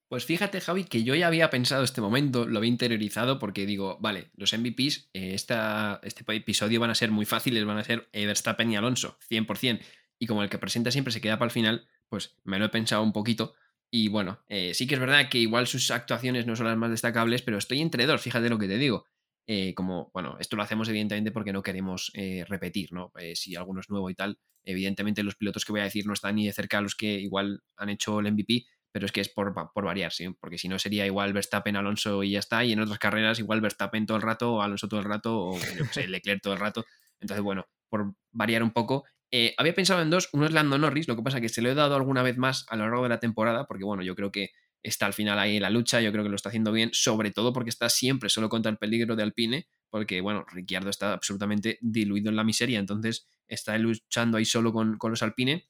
[0.08, 3.96] Pues fíjate, Javi, que yo ya había pensado este momento, lo había interiorizado porque digo,
[3.98, 8.06] vale, los MVPs, eh, esta, este episodio van a ser muy fáciles, van a ser
[8.12, 9.80] Verstappen y Alonso, 100%.
[10.18, 12.70] Y como el que presenta siempre se queda para el final, pues me lo he
[12.70, 13.54] pensado un poquito
[13.90, 16.90] y bueno, eh, sí que es verdad que igual sus actuaciones no son las más
[16.90, 19.06] destacables, pero estoy entre dos, fíjate lo que te digo.
[19.46, 23.12] Eh, como, bueno, esto lo hacemos evidentemente porque no queremos eh, repetir, ¿no?
[23.34, 26.34] si alguno es nuevo y tal, evidentemente los pilotos que voy a decir no están
[26.34, 29.30] ni de cerca a los que igual han hecho el MVP, pero es que es
[29.30, 30.28] por, por variar, ¿sí?
[30.40, 33.60] Porque si no sería igual Verstappen, Alonso y ya está, y en otras carreras igual
[33.60, 36.60] Verstappen todo el rato, o Alonso todo el rato, o yo sé, Leclerc todo el
[36.60, 36.84] rato.
[37.20, 41.06] Entonces, bueno, por variar un poco, eh, había pensado en dos, uno es Lando Norris,
[41.06, 43.10] lo que pasa que se lo he dado alguna vez más a lo largo de
[43.10, 44.52] la temporada, porque bueno, yo creo que
[44.82, 47.30] está al final ahí en la lucha, yo creo que lo está haciendo bien, sobre
[47.30, 51.78] todo porque está siempre solo contra el peligro de Alpine, porque bueno, Ricciardo está absolutamente
[51.82, 55.68] diluido en la miseria, entonces está luchando ahí solo con, los Alpine.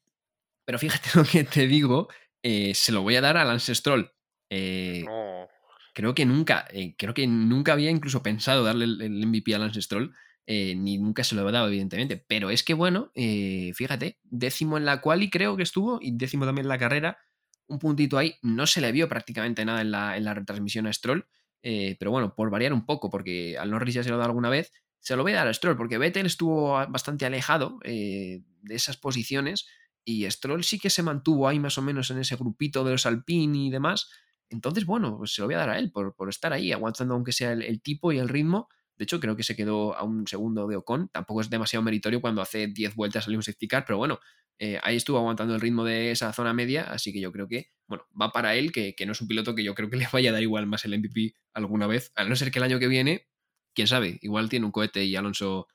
[0.64, 2.08] Pero fíjate lo que te digo,
[2.42, 4.12] eh, se lo voy a dar al Lance Stroll.
[4.50, 5.04] Eh,
[5.94, 9.82] creo que nunca, creo que nunca había incluso pensado darle el, el MVP al Lance
[9.82, 10.14] Stroll.
[10.50, 12.24] Eh, ni nunca se lo dado, evidentemente.
[12.26, 16.16] Pero es que, bueno, eh, fíjate, décimo en la cual y creo que estuvo, y
[16.16, 17.18] décimo también en la carrera,
[17.66, 18.36] un puntito ahí.
[18.40, 21.28] No se le vio prácticamente nada en la, en la retransmisión a Stroll,
[21.62, 24.48] eh, pero bueno, por variar un poco, porque al Norris ya se lo da alguna
[24.48, 28.96] vez, se lo voy a dar a Stroll, porque Vettel estuvo bastante alejado de esas
[28.96, 29.66] posiciones
[30.02, 33.04] y Stroll sí que se mantuvo ahí más o menos en ese grupito de los
[33.04, 34.08] Alpine y demás.
[34.48, 37.12] Entonces, bueno, pues se lo voy a dar a él por, por estar ahí, aguantando
[37.12, 40.26] aunque sea el tipo y el ritmo de hecho, creo que se quedó a un
[40.26, 41.08] segundo de Ocon.
[41.08, 44.18] Tampoco es demasiado meritorio cuando hace 10 vueltas al un safety car, pero bueno,
[44.58, 47.70] eh, ahí estuvo aguantando el ritmo de esa zona media, así que yo creo que,
[47.86, 50.30] bueno, va para él, que, no es un piloto que yo creo que le vaya
[50.30, 52.88] a dar igual más el MVP alguna vez, a no ser que el año que
[52.88, 53.28] viene,
[53.72, 55.68] quién sabe, igual tiene un cohete y Alonso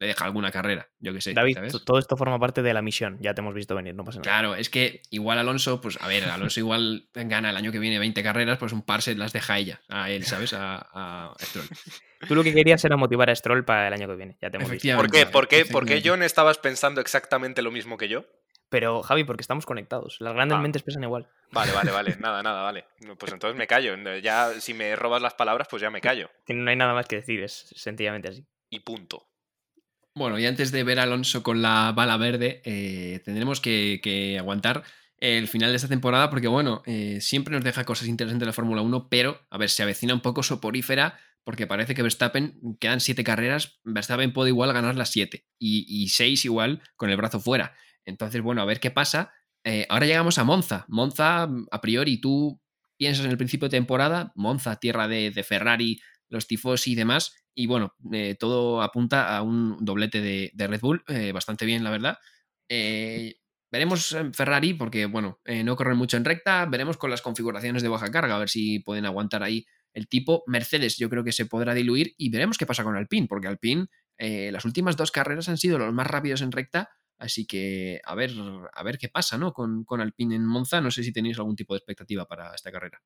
[0.00, 1.32] le deja alguna carrera, yo que sé.
[1.34, 3.18] David, todo esto forma parte de la misión.
[3.20, 4.30] Ya te hemos visto venir, no pasa nada.
[4.30, 7.98] Claro, es que igual Alonso, pues a ver, Alonso igual gana el año que viene
[7.98, 10.52] 20 carreras, pues un par se las deja ella, a él, ¿sabes?
[10.52, 11.66] A, a Stroll.
[12.26, 14.36] Tú lo que querías era motivar a Stroll para el año que viene.
[14.40, 14.96] Ya te hemos visto.
[14.96, 15.26] ¿Por qué?
[15.26, 16.02] ¿Por qué, ¿Por qué.
[16.04, 18.24] John, estabas pensando exactamente lo mismo que yo?
[18.70, 20.16] Pero, Javi, porque estamos conectados.
[20.20, 20.60] Las grandes Ah.
[20.60, 21.26] mentes pesan igual.
[21.52, 22.16] Vale, vale, vale.
[22.20, 22.84] Nada, nada, vale.
[23.18, 23.94] Pues entonces me callo.
[24.20, 26.28] Ya, si me robas las palabras, pues ya me callo.
[26.44, 28.44] Que No hay nada más que decir, es sencillamente así.
[28.68, 29.27] Y punto.
[30.18, 34.82] Bueno, y antes de ver Alonso con la bala verde, eh, tendremos que, aguantar
[35.16, 38.82] el final de esta temporada porque, bueno, eh, siempre nos deja cosas interesantes la Fórmula
[38.82, 43.22] 1, pero, a ver, se avecina un poco soporífera porque parece que Verstappen, quedan siete
[43.22, 47.74] carreras, Verstappen puede igual ganar las siete y, seis igual con el brazo fuera.
[48.04, 49.32] Entonces, bueno, a ver qué pasa.
[49.62, 50.84] Eh, ahora llegamos a Monza.
[50.88, 52.60] Monza, a priori, tú
[52.96, 57.34] piensas en el principio de temporada, Monza, tierra de, de Ferrari, los tifosi y demás,
[57.58, 61.90] y bueno, eh, todo apunta a un doblete de, Red Bull, eh, bastante bien, la
[61.90, 62.18] verdad.
[62.68, 63.34] Eh,
[63.68, 67.88] veremos en Ferrari, porque bueno, no corren mucho en recta, veremos con las configuraciones de
[67.88, 70.44] baja carga, a ver si pueden aguantar ahí el tipo.
[70.46, 73.86] Mercedes yo creo que se podrá diluir y veremos qué pasa con Alpine, porque Alpine
[74.16, 78.30] las últimas dos carreras han sido los más rápidos en recta, así que a ver,
[78.72, 79.52] a ver qué pasa ¿no?
[79.52, 82.70] con, con Alpine en Monza, no sé si tenéis algún tipo de expectativa para esta
[82.70, 83.02] carrera.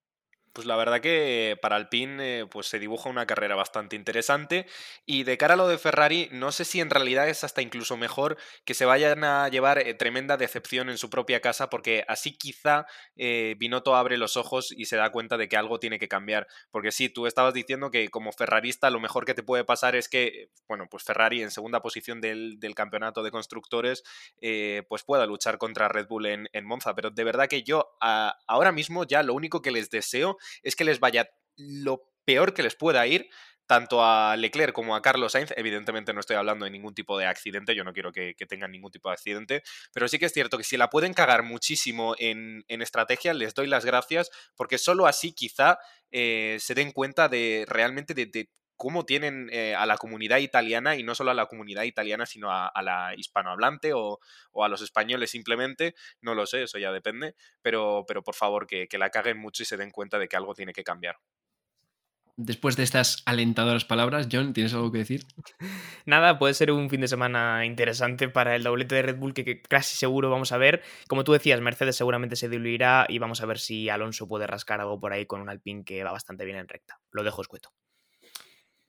[0.53, 4.67] Pues la verdad que para Alpine eh, pues se dibuja una carrera bastante interesante
[5.07, 7.97] y de cara a lo de Ferrari no sé si en realidad es hasta incluso
[7.97, 8.37] mejor
[8.67, 12.85] que se vayan a llevar eh, tremenda decepción en su propia casa porque así quizá
[13.17, 16.47] eh, Binotto abre los ojos y se da cuenta de que algo tiene que cambiar.
[16.71, 20.11] Porque sí, tú estabas diciendo que como ferrarista lo mejor que te puede pasar es
[20.11, 24.03] que bueno pues Ferrari en segunda posición del, del campeonato de constructores
[24.43, 26.95] eh, pues pueda luchar contra Red Bull en, en Monza.
[26.95, 30.77] Pero de verdad que yo a, ahora mismo ya lo único que les deseo es
[30.77, 33.29] que les vaya lo peor que les pueda ir,
[33.67, 35.53] tanto a Leclerc como a Carlos Sainz.
[35.57, 38.71] Evidentemente no estoy hablando de ningún tipo de accidente, yo no quiero que, que tengan
[38.71, 39.63] ningún tipo de accidente,
[39.95, 43.55] pero sí que es cierto que si la pueden cagar muchísimo en, en estrategia, les
[43.55, 45.79] doy las gracias, porque solo así quizá
[46.11, 48.51] eh, se den cuenta de realmente de, de
[48.83, 52.51] cómo tienen eh, a la comunidad italiana y no solo a la comunidad italiana, sino
[52.51, 54.19] a, a la hispanohablante o,
[54.51, 58.67] o, a los españoles simplemente, no lo sé, eso ya depende, pero, pero por favor
[58.67, 61.19] que, que, la caguen mucho y se den cuenta de que algo tiene que cambiar.
[62.37, 65.27] Después de estas alentadoras palabras, John, ¿tienes algo que decir?
[66.05, 69.45] Nada, puede ser un fin de semana interesante para el doblete de Red Bull que,
[69.45, 70.83] que, casi seguro vamos a ver.
[71.07, 74.81] Como tú decías, Mercedes seguramente se diluirá y vamos a ver si Alonso puede rascar
[74.81, 76.99] algo por ahí con un Alpine que va bastante bien en recta.
[77.13, 77.73] Lo dejo escueto.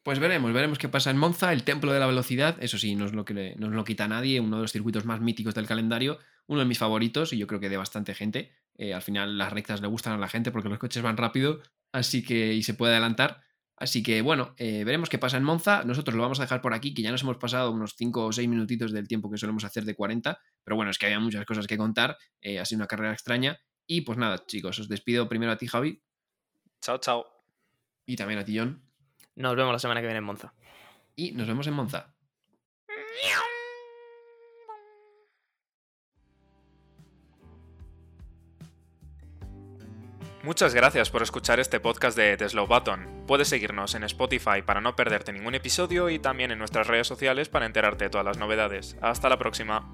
[0.04, 3.06] Pues veremos, veremos qué pasa en Monza, el templo de la velocidad, eso sí, no
[3.06, 5.66] es lo que le, no lo quita nadie, uno de los circuitos más míticos del
[5.66, 8.52] calendario, uno de mis favoritos y yo creo que de bastante gente.
[8.76, 11.62] Eh, al final las rectas le gustan a la gente porque los coches van rápido,
[11.94, 13.44] así que y se puede adelantar.
[13.78, 15.86] Así que bueno, eh, veremos qué pasa en Monza.
[15.86, 18.32] Nosotros lo vamos a dejar por aquí, que ya nos hemos pasado unos 5 o
[18.34, 21.46] 6 minutitos del tiempo que solemos hacer de 40, pero bueno, es que había muchas
[21.46, 23.58] cosas que contar, eh, ha sido una carrera extraña.
[23.88, 26.02] Y pues nada, chicos, os despido primero a ti, Javi.
[26.82, 27.26] Chao, chao.
[28.06, 28.83] Y también a ti, John.
[29.36, 30.54] Nos vemos la semana que viene en Monza.
[31.16, 32.14] Y nos vemos en Monza.
[40.44, 43.24] Muchas gracias por escuchar este podcast de The Slow Button.
[43.26, 47.48] Puedes seguirnos en Spotify para no perderte ningún episodio y también en nuestras redes sociales
[47.48, 48.98] para enterarte de todas las novedades.
[49.02, 49.90] Hasta la próxima.